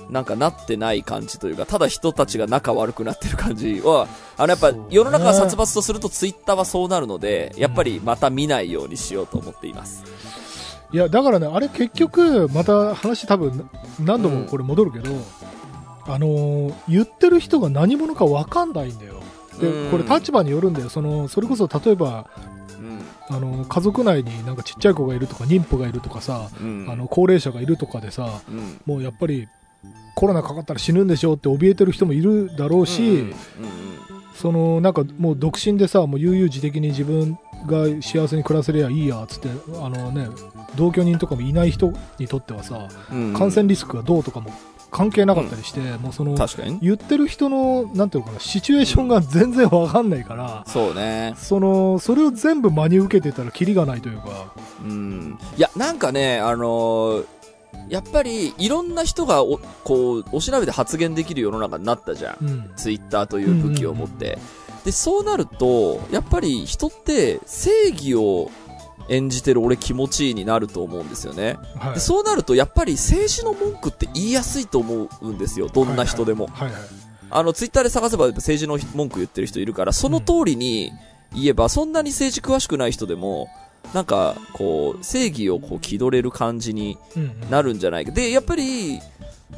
[0.10, 4.08] なんかなってない感じというか、ただ人たちが仲悪くなってる感じは、
[4.38, 10.04] あのやっぱ世の中が殺伐とするとツイッターはそうなるので、やっぱりまた見ないようにしようと思っています。
[10.92, 15.10] いやだからねあれ結局また話多分何度もこれ戻るけど、
[16.06, 19.14] あのー言ってる人が何者か分かんないんだよ
[19.60, 19.91] でうん。
[19.91, 20.89] これ立場によるんだよ。
[20.89, 22.28] そのそれこそ例えば
[22.80, 23.36] うん。
[23.36, 26.86] あの家族内になんかちっちゃい子がいるとか妊婦がいるとかさ、うん。
[26.89, 29.48] あの高齢者がいるとかでさうん、もうやっぱり
[30.15, 33.34] コロナかかったら死ぬんでしょうって怯えてる人もいるだろうし、
[34.34, 39.50] そのなんかもう独身でさもう悠々自適に自分が幸せに暮らせりゃいいやっつって
[39.82, 40.28] あの、ね、
[40.76, 43.34] 同居人とかもいない人にとってはさうんうん。
[43.34, 44.52] 感染リスクがどうとかも
[44.91, 46.80] 関係なかったりして、もうその確かに。
[46.82, 51.34] 言ってる人のなんていうのかなシチュエーションが全然わかんないから、そうね。
[51.38, 55.39] そのそれを全部真に受けてたらキリがないというか、うん。
[55.58, 57.26] いや、なんかね、あのー
[57.89, 62.45] やっぱり、いろんな人がお、こう、おしなべて発言できる世の中になったじゃん。
[62.45, 64.39] うんツイッターという武器を持って。
[64.86, 68.50] で、そうなると、やっぱり人って正義を
[69.10, 71.58] 演じてる俺気持ちいいになると思うんですよね。
[71.78, 75.68] はいでそうなると、やっぱり政治の文句って言いやすいと思うんですよ。
[75.68, 76.48] どんな人でも。
[76.48, 76.82] はいはい
[77.30, 80.91] あの、ツイッターで探せば政治の文句言ってる人いるから、その通りに
[81.34, 83.50] 言えば、そんなに政治詳しくない人でも、
[83.94, 86.98] なんか、こう、正義をこう気取れる感じに
[87.50, 88.12] なるんじゃないか。
[88.12, 89.00] で、やっぱり、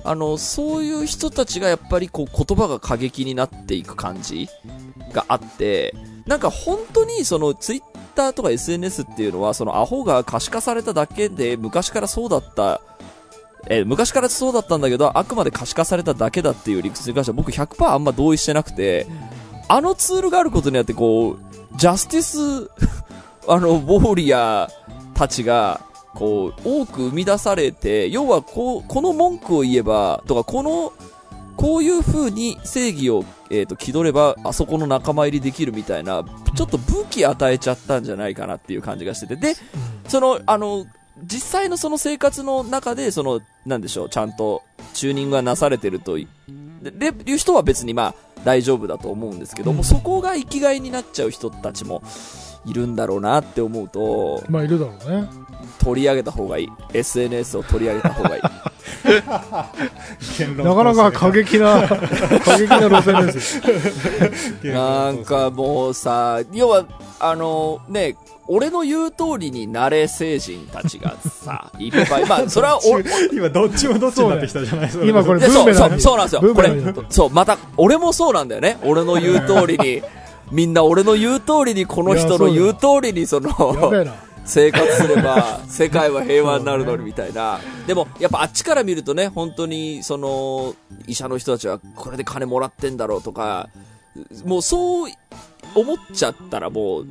[0.04, 4.50] あの、そういう人たちがやっぱりこう言葉が過激になっていく感じ
[5.14, 5.94] があって、
[6.28, 7.82] なんか本当にそのツイッ
[8.16, 12.82] ターとか SNS っていうのはそのアホが可視化されただけで昔からそうだった、
[13.70, 19.08] えー昔からそうだったんだけど、あくまで可視化されただけだっていう理屈に関しては僕100%あんま同意してなくて、
[19.68, 21.40] あのツールがあることによってこう、
[21.78, 22.70] ジャスティス、
[23.48, 25.82] あの、ウォーリアーたちが、
[26.16, 30.94] こう、多く生み出されて、要はこう、この文句を言えば、とか、この、
[31.58, 36.24] こういう風に正義を、えっ、と、気取れば、あそこの仲間入りできるみたいな、
[36.56, 39.56] ちょっと武器与えちゃったんじゃないかなっていう感じがしてて、で、
[40.08, 40.86] その、あの、
[41.24, 44.62] 実際のその生活の中で、その、なんでしょう、ちゃんと
[44.94, 46.28] チューニングがなされてるとい、
[46.82, 52.04] で、でいう人は別にまあ、大丈夫だと思うんですけども、うんそこが生きがいになっちゃう人たちも
[52.66, 55.28] いるんだろうなって思うと、まあいるだろうね。
[55.80, 56.70] 取り上げた方がいい。
[56.94, 58.42] SNS を取り上げた方がいい。
[60.64, 61.88] なかなか過激な、
[62.44, 63.58] 過激な路線です
[64.64, 64.74] よ。
[64.74, 66.86] なんかもうさ、要は、
[67.20, 68.16] あのね、
[68.48, 73.00] 俺の言う通りになれ成人たちがさ、 いっぱい、まあ、それはお、
[73.36, 75.06] 今どっちもどっちになってきたじゃないですか。
[75.06, 76.54] 今これでそう、そう、ブーメランにそうなんですよ。
[76.54, 78.78] これそう、また、俺もそうなんだよね。
[78.84, 80.02] 俺の言う通りに、
[80.52, 83.52] みんな俺の言う通りに、この人の言う通りに、その。
[84.48, 87.60] 生活すれば 世界は平和になるのにみたいな。
[87.86, 90.74] でも、やっぱあっちから見るとね、本当に、その、
[91.06, 93.70] 医者の人たちはこれで金もらってんだろうとか、
[94.46, 95.12] もうそう
[95.78, 97.06] 思っちゃったらもう、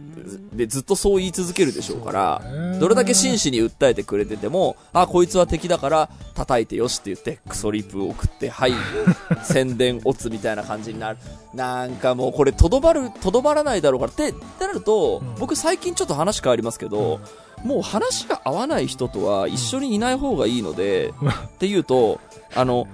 [0.52, 2.42] で、ずっとそう言い続けるでしょうから
[2.80, 8.72] どれだけ真摯に訴えてくれてても、あ、こいつは敵だから叩いてよしって言って、クソリップを送って、はい、
[9.44, 11.18] 宣伝オツみたいな感じになる。
[11.54, 14.12] なんかもうこれとどまる、とどまらないだろうから。
[14.12, 17.20] って、ってなると、うん僕最近ちょっと話変わりますけど、
[17.62, 22.20] もう話が合わない人とは一緒にいない方がいいので、うんっていうと、
[22.54, 22.88] あの、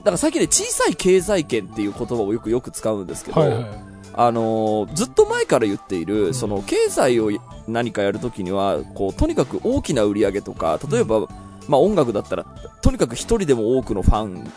[0.00, 3.89] だから最近ね、小さい経済圏っていう言葉をよくよく使うんですけど、はいはい。
[4.14, 7.30] あのーずっと前から言っている、その経済を
[7.68, 11.20] 何かやるときには、こう、とにかく大きな売り上げとか、例えば、
[11.68, 12.44] まあ音楽だったら、
[12.82, 14.50] とにかく一人でも多くのファン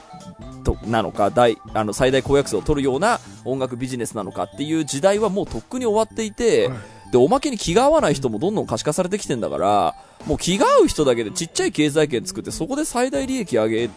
[0.64, 7.12] と、なのか、大、あの、最大公約数を取るような音楽ビジネスなのかっていう時代はもうとっくに終わっていて、はい。
[7.12, 13.90] で、おまけに気が合わない人もどんどん可視化されてきてんだから、もう気が合う人だけでちっちゃい経済圏作って、そこで最大利益上げ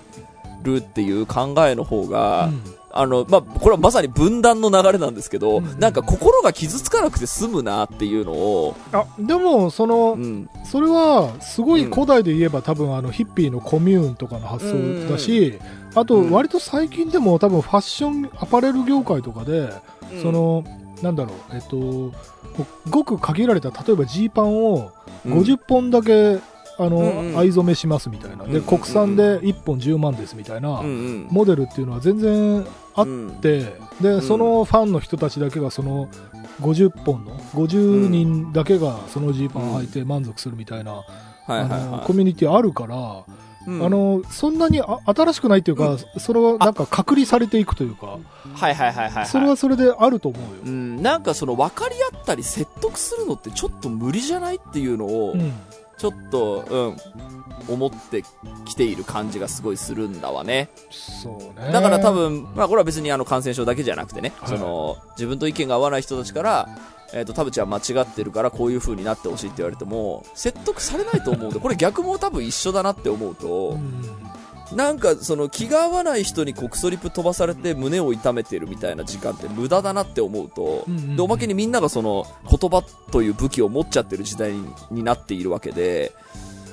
[0.62, 2.62] るっていう考えの方が、うん
[3.00, 5.78] あの、まあ、これはまさに分断の流れなんですけど、うん。
[5.78, 15.58] なんか心が傷つかなくて済むなっていうのを、あ、でも、そのう、ん、それはすごい古代で言えば多分あのヒッピーのコミューンとかの発想だし、
[15.94, 16.30] あとうん。
[16.30, 19.72] 割と最近でも多分ファッションアパレル業界とかで、
[20.22, 20.64] その
[21.02, 22.12] なんだろうえっと
[22.88, 24.92] ごく限られた例えばジーパンを
[25.24, 26.38] うん、50本だけ、
[26.78, 27.38] あのうんうん。
[27.38, 33.30] 藍染めしますみたいな、でうん国産で1本10万ですみたいな、モデルっていうのは全然あっうん。
[33.40, 36.08] て、でそのファンの人たちだけがその
[36.60, 41.04] 50本の50人だけがそのジーパンを履いて満足するみたいな、
[42.06, 43.24] コミュニティあるから、
[43.66, 43.70] い。
[43.70, 43.84] うん。
[43.84, 48.18] あ、のそんなにあ新しくないっていうか、それはなんか隔離されていくというか、
[48.54, 49.26] はいはいはいはいはい。
[49.26, 50.48] それはそれであると思うよ。
[50.64, 55.52] うん、なんかその分かり合ったり説得するのってちょっと無理じゃないっていうのを、うん
[55.98, 56.64] ちょっと、
[57.68, 58.22] うん、思って
[58.64, 60.70] きている感じがすごいするんだわね。
[60.90, 66.68] そうねだから多分、まあこれは別にあの感染症だけじゃなくてね、はいその、自分と意見が合わない人たちから、
[67.14, 74.02] えっ、と、田淵は間違ってるからこういう風になってほしいって言われても、説得されないと思うんで、これ逆も多分一緒だなって思うと、うん
[74.72, 81.16] なんかその気が合わない人にコクソリップ飛ばされて胸を痛めてるみたいな時間って無駄だなって思うと、うんうんうん。
[81.16, 86.12] で、おまけにみんながその言葉という武器を持っちゃってる時代にになっているわけで、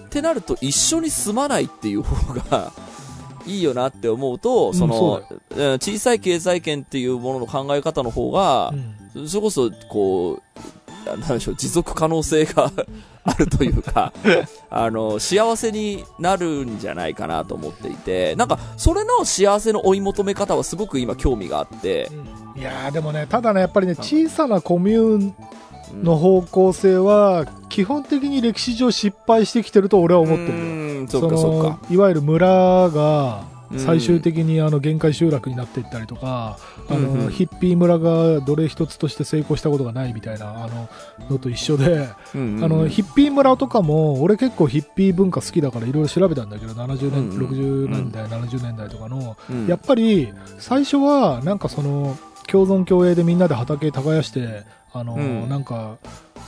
[0.05, 2.71] ってなると一緒に住まないっていう方が
[3.45, 5.21] いいよなって思うと、その、
[5.55, 8.73] うん小さい経済圏っていうものの考え方の方が
[9.15, 9.27] う、ん。
[9.27, 10.61] それこそ、こう、
[11.05, 12.71] なんでしょう、持続可能性が
[13.23, 14.13] あるというか、
[14.69, 22.09] あの、幸せになるんじゃないかなと思っていて、なんか、それの幸せの追い求め方はすごく今興味があって、
[22.55, 25.35] いやーでもね、ただね、やっぱりね、小さなコミューン
[25.93, 30.55] うんの方向性は、基本的に歴史上失敗してきてると俺は思ってるよ。
[30.55, 31.67] うんそっかそっか。
[31.69, 36.57] のいわゆる村がうん最終的にあの限界集落になっていったりとか、
[36.89, 40.89] あうんうヒッピー村がどれ一つとして成功したことがないみたいなあの
[41.29, 47.47] のと一緒で、うんうんあのヒッピー村とかも俺結構ヒッピー文化好きだからいろいろ調べたんだけど70年、うんうん。
[47.47, 49.67] 60年代、70年代とかの、うん。
[49.67, 55.49] やっぱり最初はなんかその共存共栄でみんなで畑耕してあの、うん。
[55.49, 55.97] なんか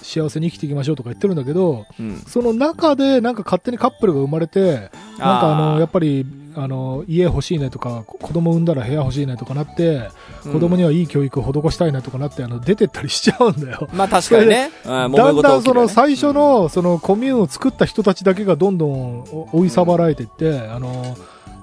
[0.06, 2.18] 幸せに生きていきましょうとか言ってるんだけどうん。
[2.28, 10.10] その中でなんか勝手にカップルが生まれてなんかあのやっぱりあの家欲しいねとかこ子供産んだら部屋欲しいねとかなって
[10.44, 13.90] 子供にはいい教育を施したいねとかなってあの出てったりしちゃうんだよ。
[13.94, 14.72] まあ確かにね。
[14.86, 21.16] うんだんだんその最初のそのコミューンを作った人たちだけがどんどん追いさばられていって、あの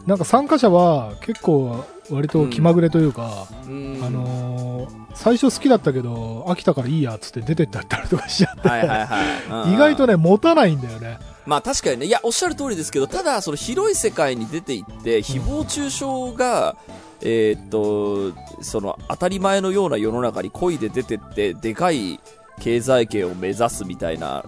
[0.06, 4.00] なんか参加者は結構割と気まぐれというか、うん。
[4.02, 9.22] あの最初好きだったけど飽きたからいいやっつって出てったりとかしちゃって、はいはいは
[9.64, 9.68] い。
[9.68, 9.74] うん。
[9.74, 11.18] 意外とね持たないんだよね。
[11.46, 16.76] まあ確かにね、いや、おっしゃる通りですけど、ただ、その広い世界に出ていって、誹謗中傷が、
[17.20, 18.32] えーっと、
[18.62, 22.20] その当たり前のような世の中に恋で出てって、でかい
[22.60, 24.44] 経済圏を目指すみたいな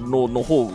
[0.00, 0.10] うん。
[0.10, 0.70] のの方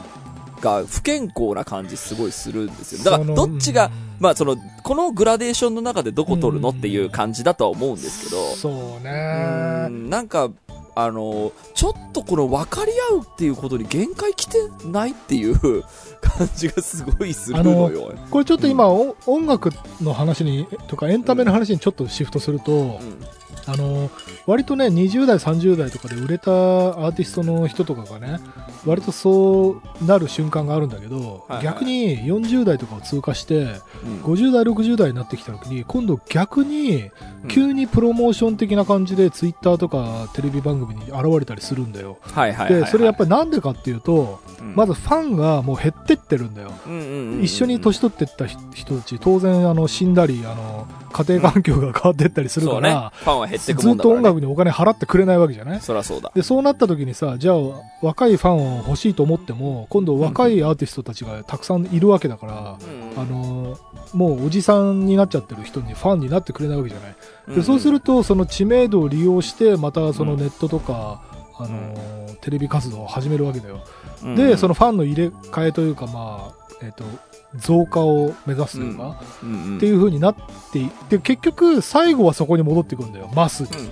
[0.63, 3.03] が不健康な感じすごいするんですよ。
[3.03, 9.87] だから、どっちがうん、まあその、このグラデーションの中でどこ取るのっていう感じだとは思うんですけど、そううね。
[9.89, 10.49] んなんか、
[10.95, 15.59] あの、ちょっとこの分かり合うっていうことに限界来てないっていう
[16.21, 18.13] 感じがすごいするのよ。
[18.29, 22.99] これちょっと今、お音楽の話に、とかエンタメの話にちょっとシフトすると、うん
[23.65, 24.09] あの
[24.45, 28.39] 割とね20代30代とかで売れたアーティストの人とかがね
[28.85, 31.63] 割とそうなる瞬間があるんだけど、はいはい。
[31.63, 33.55] 逆に40代とかを通過して
[34.03, 34.21] うん。
[34.23, 37.11] 50代60代になってきた時に今度逆に
[37.47, 42.17] 急にプロモーション的な感じでツイッターとかテレビ番組に現れたりするんだよ。
[42.67, 44.75] でそれやっぱりなんでかっていうとうん。
[44.75, 46.71] まずファンがもう減ってってるんだよ。
[47.41, 53.11] 一緒に年取ってった人人たち当然あの死んだりあの家庭環境が変わってったりするから、。
[53.13, 54.19] ファンは減ってずくもんだから、ね。
[54.19, 55.81] っと音楽にお金払ってくれないわけじゃない。
[55.81, 56.31] そりゃそうだ。
[56.35, 57.55] でそうなった時にさじゃあ
[58.01, 63.21] 若いファンを欲しいと思っても今度若いアーティストたちがたくさんいるわけだから、うん。
[63.21, 63.77] あの
[64.13, 67.15] もうおじさんになっちゃってる人にファンになってくれないわけじゃない、
[67.49, 67.55] うん。
[67.55, 71.21] でそうするとその知名度を利用してまたそのネットとか、
[71.57, 71.95] あの
[72.41, 73.83] テレビ活動を始めるわけだよ、
[74.23, 74.35] うん。
[74.35, 77.03] でそのファンの入れ替えというかまあえっ、と
[77.55, 79.21] 増加を目指すというか、
[79.77, 80.35] っていう風になっ
[80.71, 83.29] ていって結局最後はそこに戻っていくんだよ。
[83.35, 83.91] マスに、うん。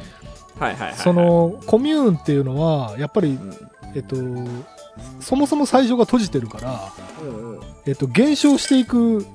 [0.59, 0.95] はいはいはいはい。
[0.95, 3.71] そ、のコミューンっていうのはやっぱりうん。
[3.93, 4.15] えっと、
[5.19, 6.91] そもそも最初が閉じてるから、
[7.21, 7.61] うんうん。
[7.85, 9.25] えっと、減少していく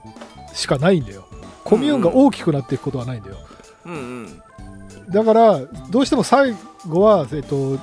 [0.54, 1.26] しかないんだよ。
[1.64, 3.36] コミューンが大きくなっていくことはないんだよ。
[3.84, 4.42] うんうん。
[5.10, 5.60] だから、
[5.90, 6.54] どうしても最
[6.88, 7.78] 後は、えっと、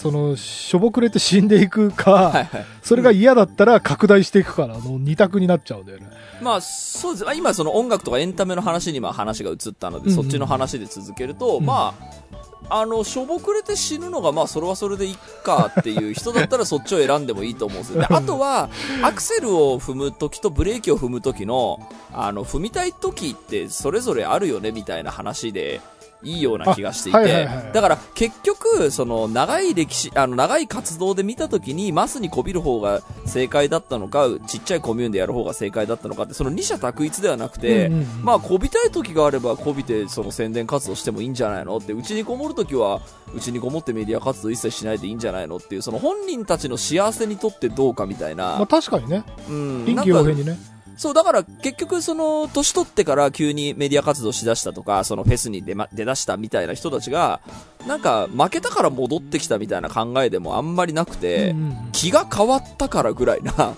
[0.00, 2.66] その、しょぼくれて死んでいくか、はいはい。
[2.82, 6.06] それが嫌だったら拡大していくから、の二択になっちゃうんだよね。
[6.40, 7.26] まあ、そうです。
[7.34, 18.00] 今、その音楽とかエンタメの話に今話が移ったので、うんうんそっちの話で続けると、うんまあ、あの、しょぼくれて死ぬのが、まあ、それはそれでいいかっていう人だったら、そっちを選んでもいいと思うんですよ。
[18.00, 18.68] で、あとは、
[19.02, 21.80] アクセルを踏む時とブレーキを踏む時の、
[22.12, 25.80] あの、踏みたい時って、それぞれあるよね、みたいな話で、
[26.22, 27.72] いいような気がしていて、あはいはいはい。
[27.72, 38.24] だから結局、その長い歴史、あの長い活動で見たときに、マスにこびる方が正解だったのか、ちっちゃいコミューンでやる方が正解だったのかって、その二者択一ではなくて、うんうんうん。
[38.24, 43.00] まあ、こびたい時があれば、こびてその宣伝活動してもいいんじゃないのって、うちにこもる時は、
[43.34, 50.77] うちにこもってメディア活動一切しないでいいんじゃないのっていう、その本人たちの幸せにとってどうかみたいな、まあ確かにね、うん、臨機応変にね。
[50.98, 57.40] そう、だから結局その、年取ってから急にメディア活動しだしたとか、そのフェスに出,、ま、出だしたみたいな人たちが、
[57.86, 63.74] なんか負けたから戻ってきたみたいな考えでもあんまりなくて、うんうん気が変わったからぐらいな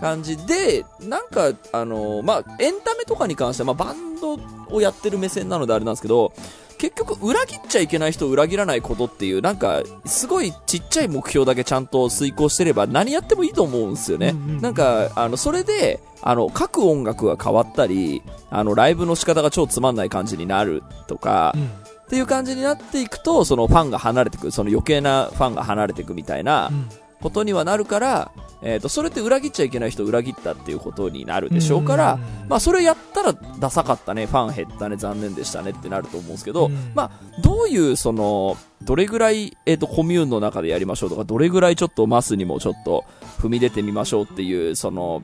[0.00, 4.38] 感じで、なんか、あの、まあ、エンタメとかに関しては、まあ、バンド
[4.70, 6.32] をやってる目線なのであれなんですけど、
[6.78, 14.28] 結局裏切っちゃいけない人を裏切らないことっていう、なんか、すごいちっちゃい目標だけちゃんと遂行してれば何やってもいいと思うんですよね。
[14.28, 21.64] うんうんなんか、あの、それで、あの、書く音楽が変わったり、あの、ライブの仕方が超つまんない感じになるとか、うん。
[21.64, 21.66] っ
[22.08, 26.88] ていう感じになっていくと、そのファンが離れていく、その余計なファンが離れていくみたいなうん。
[27.20, 28.30] ことにはなるから、
[28.62, 32.20] えっ、と、それって裏切っちゃいけない人を裏切ったっていうことになるでしょうから、うん。
[32.20, 36.92] うんうんまあ、それやったらダサかったね、ファン減ったね、残念でしたねってなると思うんですけど、うん。
[36.94, 37.10] まあ、
[37.42, 43.04] どういう、その、どれぐらい、えっ、と、コミューンの中でやりましょうとか、どれぐらいちょっとマスにもちょっと
[43.40, 45.22] 踏み出てみましょうっていう、その、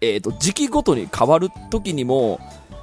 [0.00, 2.40] えっ、と、時期ごとに変わる時にも、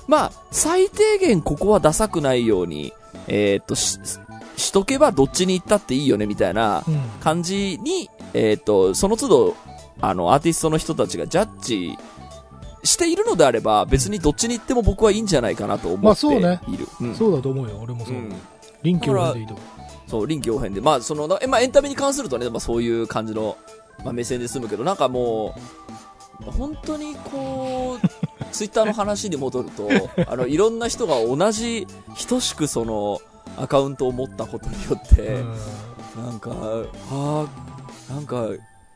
[0.07, 2.93] まあ、最低限ここはダサくないように、
[3.27, 3.99] えっ、と、し、
[4.55, 6.99] しとけばどっちに行ったっていいよね、みたいなうん。
[7.21, 9.55] 感じに、えっ、と、その都度、
[10.01, 11.97] あの、アーティストの人たちがジャッジ
[12.83, 16.41] しているのであれば、別にどっちに行っても僕はいいんじゃないかなと思っている。
[16.41, 16.61] まあ
[17.01, 18.15] うんそうだと思うよ、俺もそう。
[18.15, 18.33] うん
[18.83, 19.63] 臨機応変でいいと思
[20.07, 20.81] そう、臨機応変で。
[20.81, 23.57] まあ、その、まあ、エンタメに関するとね、まあ、そういう感じの、
[24.03, 25.55] まあ、目線で済むけど、なんかも
[26.39, 29.89] う、本当にこう、ツイッターの話に戻ると、
[30.27, 31.87] あの、いろんな人が同じ、
[32.29, 33.19] 等しくその、
[33.57, 35.41] アカウントを持ったことによって、
[36.15, 36.21] う。
[36.21, 36.51] なんか、
[37.11, 37.45] あ
[38.09, 38.47] あ、なんか、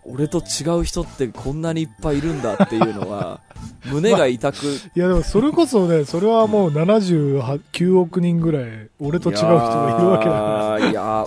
[0.06, 3.42] 俺と違う人ってこんなにいっぱいいるんだっていうのは、
[3.86, 10.90] 胸が痛く、いやでもそれこそね、それはもう79億人ぐらい、俺と違う人がいるわけだから。
[10.90, 11.26] いや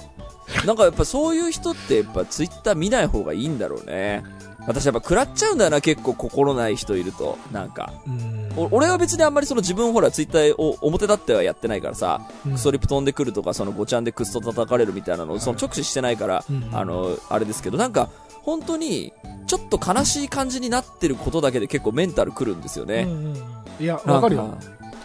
[0.66, 4.22] なんかやっぱそういう人ってやっぱツイッター見ない方がいいんだろうね。
[4.66, 7.38] 私やっぱ食らっちゃうんだよな、結構心ない人いると。
[7.52, 7.92] なんか。
[8.06, 18.10] うんお俺は別にあんまりその自分ほらツイッターを表立ってはやってないからさ、うんクソリプ飛んでくるとか、そのごちゃんでクスと叩かれるみたいなのをその直視してないから、うんあの、あれですけど、なんか、
[18.44, 19.12] 本当に、
[19.46, 23.02] ちょっと悲しい感じになってることだけで結構メンタルくるんですよね。
[23.02, 24.56] うんうんうんいや、わかるよ。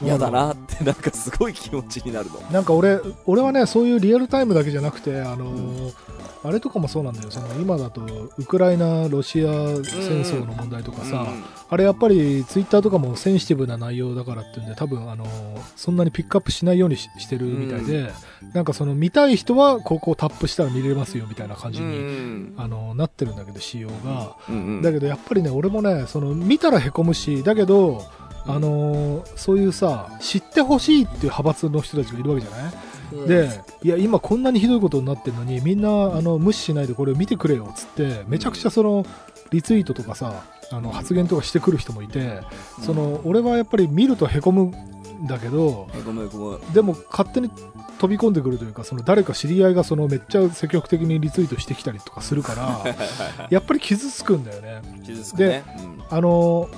[0.01, 2.39] 嫌だなって、なんかすごい気持ちになるの。
[2.51, 5.93] なんか俺、俺はね、そういうリアルタイムだけじゃなくて、あのー
[6.41, 7.31] あれとかもそうなんだよ。
[7.31, 8.01] その今だと
[8.37, 11.43] ウクライナロシア戦争の問題とかさ、うん。
[11.69, 15.25] あれやっぱりツイッターとかもセンシティブな内容だからっていうんで多分あの
[15.75, 18.09] そんなにピックアップしないようにししてるみたいで、
[18.53, 22.53] なんかその見たい人はここをタップしたら見れますよみたいな感じうに、ん。
[22.55, 24.81] あのなってるんだけど仕様が、うんうん。
[24.81, 28.05] だけどやっぱりね俺もねその見たらへこむしだけど
[28.45, 33.49] あのそういうさ知ってほしいっていう派閥の人たちがいるわけじゃない、で
[33.83, 39.05] いや今こんなにひどいことになってるのにみんなあの無視しないでこれを見てくれよっつってめちゃくちゃその
[39.51, 42.41] リツイートとかさあの発言とかしてくる人もいて
[42.85, 46.73] その俺はやっぱり見るとへこむんだけどへこむへこむ。
[46.73, 47.49] でも勝手に
[47.99, 52.95] 飛び込んでくるというかその誰か知り合いがそのめっちゃ積極的にリツイートしてきたりとかするから
[53.49, 54.81] やっぱり傷つくんだよね。
[55.03, 55.63] 傷つくね。
[56.09, 56.69] あの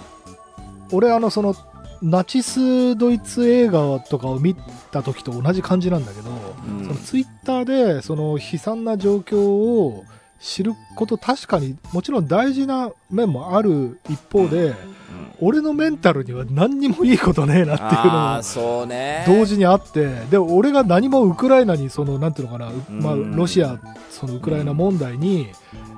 [0.92, 1.56] 俺あのその
[2.02, 4.56] ナチスドイツ映画とかを見
[4.92, 6.32] た時と同じ感じなんだけど、
[6.68, 6.84] うん。
[6.84, 10.04] そのツイッターでその悲惨な状況を
[10.40, 14.76] 知ること確かにもちろん大事な面もある一方で、うん。
[15.44, 19.24] 俺のメンタルには何にもいいことねえなっていうのああもそうね。
[19.28, 23.80] 同時にあってで俺が何もウクライナにそのなんていうのかな、うまあ、うんロシア
[24.10, 25.50] そのウクライナ問題に、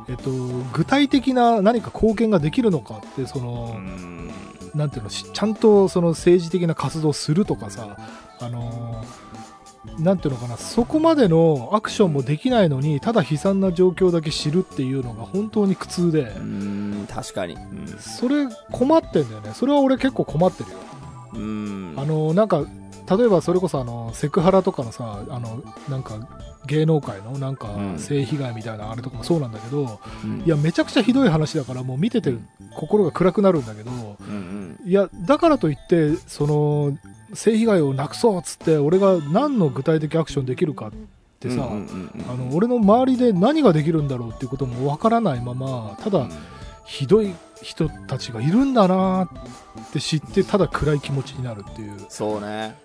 [0.10, 0.32] えっと、
[0.74, 4.32] 具体的な何か貢献ができるのかってその、うん
[4.76, 7.98] なんていうのしちゃんとその政治的な活動をするとかさ、
[8.40, 9.34] あのー
[10.00, 17.56] なんていうのかなそこまでのアクションもできないのにただ悲惨な状況だけ知るっていうのが本当に苦痛で、うん確かに。
[17.56, 17.88] うん。
[18.00, 19.52] それ困ってんだよね。
[19.54, 20.78] それは俺結構困ってるよ、
[21.34, 21.94] うん。
[21.98, 22.66] あのーなんか
[23.10, 26.28] 例えばそれこそあのセクハラとかのさあのなんか
[26.66, 28.00] 芸能界のなんかうん。
[28.00, 30.42] 性被害みたいなあれとかもそうなんだけど、うん。
[30.42, 32.34] いやめちゃくちゃひどい話だからもう見てて
[32.76, 36.98] 心が暗くなるんだけど、うんいやだからといってその
[37.34, 40.92] 性被害をなくそうっつって俺が何の具体的アクションできるかっ
[41.40, 42.32] てさ、うんうんうんうん。
[42.32, 46.28] あの俺の周りで何ができるんだろうっていうこともわからないままただ
[46.86, 47.34] ひどい
[47.64, 52.06] 人たちがいるんだなって知ってただ暗い気持ちになるっていう。
[52.10, 52.78] そうね。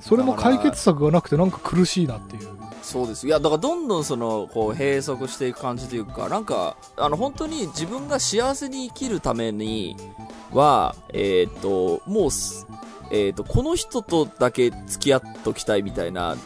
[0.00, 2.48] それも解決策がなくてなんか苦しいなっていう。
[2.82, 3.26] そうです。
[3.26, 9.96] いやだからどんどんそのこう閉塞していく感じというかなんかあの本当に自分が幸せに生きるために
[10.52, 12.66] はえっ、ともうす
[13.10, 16.36] えっ、とこの人とだけ付き合っときたいみたいな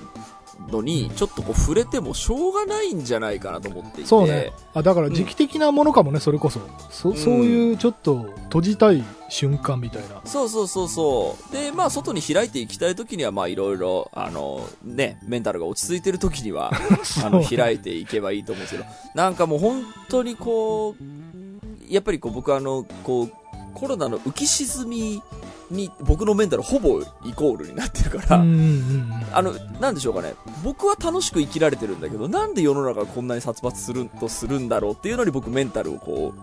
[0.69, 4.09] のにちょっとこう触れてもしょうがないんじゃないかなと思っていて。
[4.09, 4.53] そうね。
[4.75, 6.61] あだから時期的なものかもね、それこそ。
[6.91, 10.21] そそういうちょっと閉じたい瞬間みたいな。
[10.25, 11.53] そうそうそうそう。
[11.53, 16.73] で、まあ、外に開いていきたいときには、まあ、いろいろ、あの、ね、メンタルが落ち着いてるときには、
[17.25, 23.33] あの、開いていけばいいと思うんですけど、なんかもう本当にこう、やっぱりこう、僕あの、こう、
[23.75, 25.23] コロナの浮き沈み
[25.71, 30.35] に、僕のメンタルほぼイコールになってるから、うんうんうんあの、なんでしょうかね。
[30.65, 36.35] 僕は楽しく生きられてるんだけど、なんで世の中がこんなに殺伐するとするんだろうっていうのに僕メンタルをこ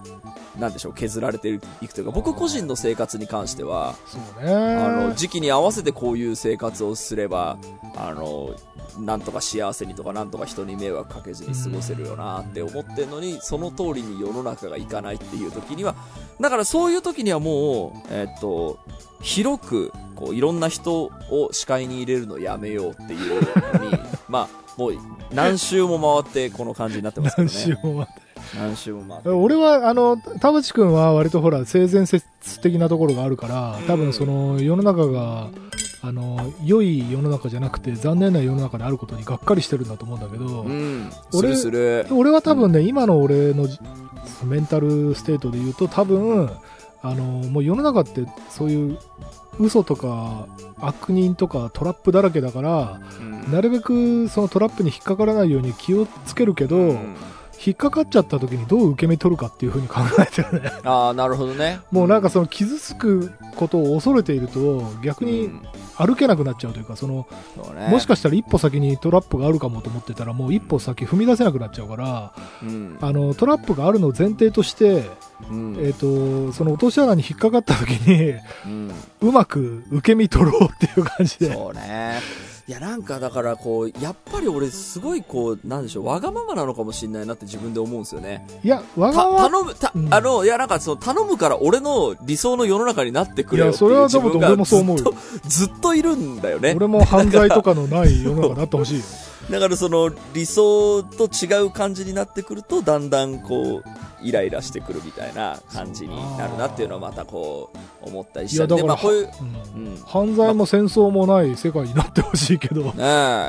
[0.55, 3.95] う、なんでしょう、削られていくというか、僕個人の生活に関しては、
[4.39, 7.57] あの、時期に合わせてこういう生活をすれば、
[7.95, 8.55] あの、
[8.99, 15.95] なんとか幸せにとか、なんとか人に迷惑かけずに過ごせるよなって思ってんのに、その通りに世の中がいかないっていう時には、
[16.39, 18.79] だからそういう時にはもう、えっと、
[19.21, 23.41] 広く、こう、いろんな人を視界に入れるのをやめようっていう
[23.79, 23.97] のに、
[24.29, 24.91] まあ、もう
[25.33, 27.79] 何周も回ってこの感じになってますけど何週ね。
[27.83, 28.21] も待って
[28.55, 29.29] 何周も回って。
[29.29, 32.27] 俺はあの田淵君は割とほら性善説
[32.61, 35.49] 的なところがあるから多分その世の中が
[36.07, 42.07] あの良い世の中じゃなくて残念な世の中であることにがっかりしてるんだと思うんだけど、うん、す俺るする。
[42.11, 43.77] 俺は多分ね、今の俺のじ
[44.45, 46.49] メンタルステートで言うと多分
[47.01, 48.97] あのもう世の中ってそういう
[49.59, 50.47] 嘘とか
[50.79, 53.51] 悪人とかトラップだらけだからうん。
[53.51, 57.15] なるべくそのトラップに引っかからないように気をつけるけど、うん
[57.65, 60.71] 引っかかっちゃった時にどう受け身取るかっていうふうに考えてるね。
[60.85, 61.79] ああ、なるほどね。
[61.91, 65.61] もうなんかその傷つくことを恐れていると逆にうん。
[65.99, 67.27] 歩けなくなっちゃうというかその
[67.75, 67.87] ね。
[67.89, 72.97] もしかしたら一歩先にトラップがあるかもと思ってたらもう一歩先踏み出せなくなっちゃうからうん。
[73.01, 75.09] あのトラップがあるのを前提として、
[75.49, 75.75] うん。
[75.79, 78.35] えー、とその落とし穴に引っかかった時に
[78.65, 78.91] うん。
[79.21, 81.53] うまく受け身取ろうっていう感じで。
[81.53, 82.19] そうね。
[82.69, 88.45] いや、なんかだからこう、やっぱり俺すごいこう、なんでしょう、わがままなのかもしれないなって自分で思うんですよね。
[88.61, 96.73] いやわたがまま頼む、た、うんあの、いやなんかその頼むから俺の理想の世の中になってくれよっていういやそれは多分自分が俺もそう思うよずっとずっといるんだよね。
[96.75, 99.05] 俺も犯罪とかのない世の中になってほしいよ
[99.49, 103.83] だからその理想と違う感じになってくると、だんだんこう、
[104.21, 107.71] イライラしてくるみたいな感じになるなっていうのはまたこ
[108.03, 109.29] う、思ったりしたんで、いやだからまあこういう、
[109.75, 109.97] うんうん。
[110.05, 112.93] 犯罪も戦争もない世界になってほしいけど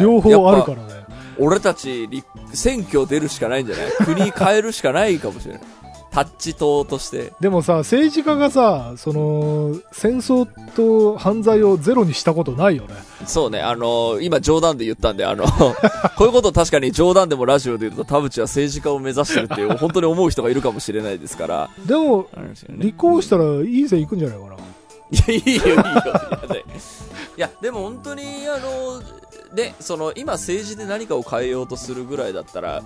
[0.00, 1.06] 両方あるからね
[1.40, 2.08] 俺たち、
[2.52, 3.90] 選挙出るしかないんじゃない？
[4.04, 5.62] 国変えるしかないかもしれない。
[6.10, 7.32] タッチ党として。
[7.40, 12.94] でもさ、政治家がさ、その、戦争と犯罪をゼロにしたことないよね。
[13.26, 15.44] そうね、あの今冗談で言ったんで、あの、
[16.16, 21.70] こういうことを確かに冗談でもラジオで言うと、田淵は政治家を目指してるっていう、本当に思う人がいるかもしれないですから。
[21.86, 24.54] でも、ね立候補したらいい線いくんじゃないかな。
[25.10, 25.74] いや、いいよ、いいよ。
[25.74, 25.82] いや
[26.48, 26.64] で
[27.36, 29.00] いや、でも本当に、あの、
[29.54, 32.82] で、その、今政治で何かを変えようとするぐらいだったら、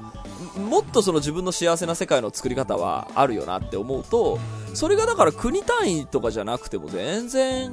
[0.57, 4.39] ももっとその自分の幸せな世界の作り方はあるよなって思うと、
[4.75, 7.73] それがだから国単位とかじゃなくても全然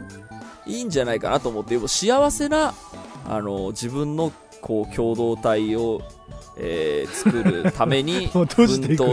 [0.66, 2.74] いいんじゃないかなと思って、幸せな、
[3.28, 4.32] あの、自分の、
[4.62, 6.02] こう、共同体を、
[6.58, 8.68] えー作るために、 奮闘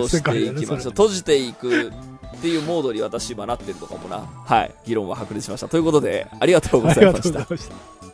[0.09, 0.81] していきましょう。
[0.81, 1.93] それ閉じていく
[2.37, 4.27] っていうモードに私今なってるのかもな。
[4.45, 4.75] はい。
[4.85, 5.69] 議論は白熱しました。
[5.69, 8.06] ということで、ありがとうございました。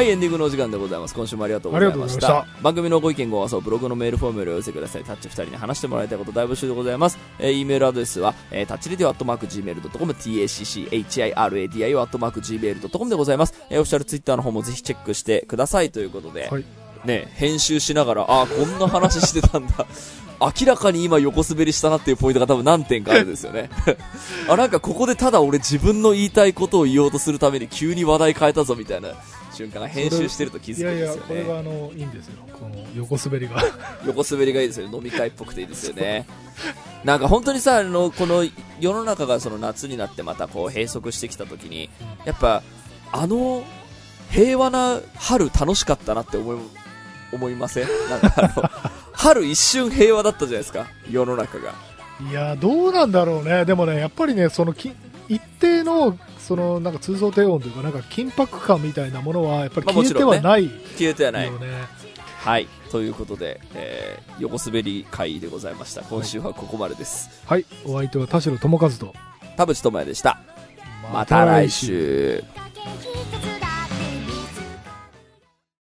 [0.00, 1.14] はい、エンディングのお時間でございます。
[1.14, 2.46] 今週もありがとうございました。
[2.62, 5.04] 番組のご意見ご感想、ブログのメールフォームよりお寄せください。
[5.04, 7.18] タッチ2人に話してもらいたいこと大募集でございます。
[7.38, 13.62] えー、e メールアドレスは、えー、タッチリディオアットマーク Gmail.com、tacchiradio アットマーク Gmail.com でございます。
[13.68, 16.64] えー、オフィシャルツイッターの方もぜひチェックしてくださいということで、はい
[17.04, 19.84] ね、編集しながら、ああ、こんな話してたんだ。
[20.40, 23.68] 明らかに今横滑りしたなっていうポイントが多分何点かあるんですよね。
[24.48, 29.10] あ、なんかここでただ俺自分の言いたいことを言おうとするために急に話題変えたぞみたいな
[29.60, 31.28] 瞬間が編集してると気づくんいやいや、ですよね。
[31.28, 32.42] これがあの、いいんですよ。
[32.52, 33.62] この横滑りが。
[34.06, 34.96] 横滑りがいいですよね。
[34.96, 36.26] 飲み会っぽくていいですよね。
[37.04, 38.44] なんか本当にさ、あの、この
[38.80, 41.90] 世の中がその夏になってまたこう閉塞してきた時に、
[42.24, 42.62] やっぱ、
[43.12, 43.64] あの、
[44.30, 46.58] 平和な春楽しかったなって思い、
[47.32, 47.88] 思いません？
[48.08, 48.70] なんかあの、
[49.12, 50.86] 春一瞬平和だったじゃないですか。
[51.10, 51.74] 世の中が。
[52.30, 53.64] いや、どうなんだろうね。
[53.64, 54.92] でもね、やっぱりね、そのき、
[55.30, 61.50] 一定の、その、なんか通奏低音というか、なんか緊迫感みたいなものは、やっぱり消えてはないよ消えてはない。
[61.50, 61.58] ね。
[62.38, 62.66] はい。
[62.90, 66.02] ということで、えー、横滑り会でございました。
[66.02, 67.30] 今週はここまでです。
[67.46, 67.64] はい。
[67.84, 69.14] お相手は田代智和と。
[69.56, 70.40] 田淵智也でした。
[71.12, 72.42] また来週。「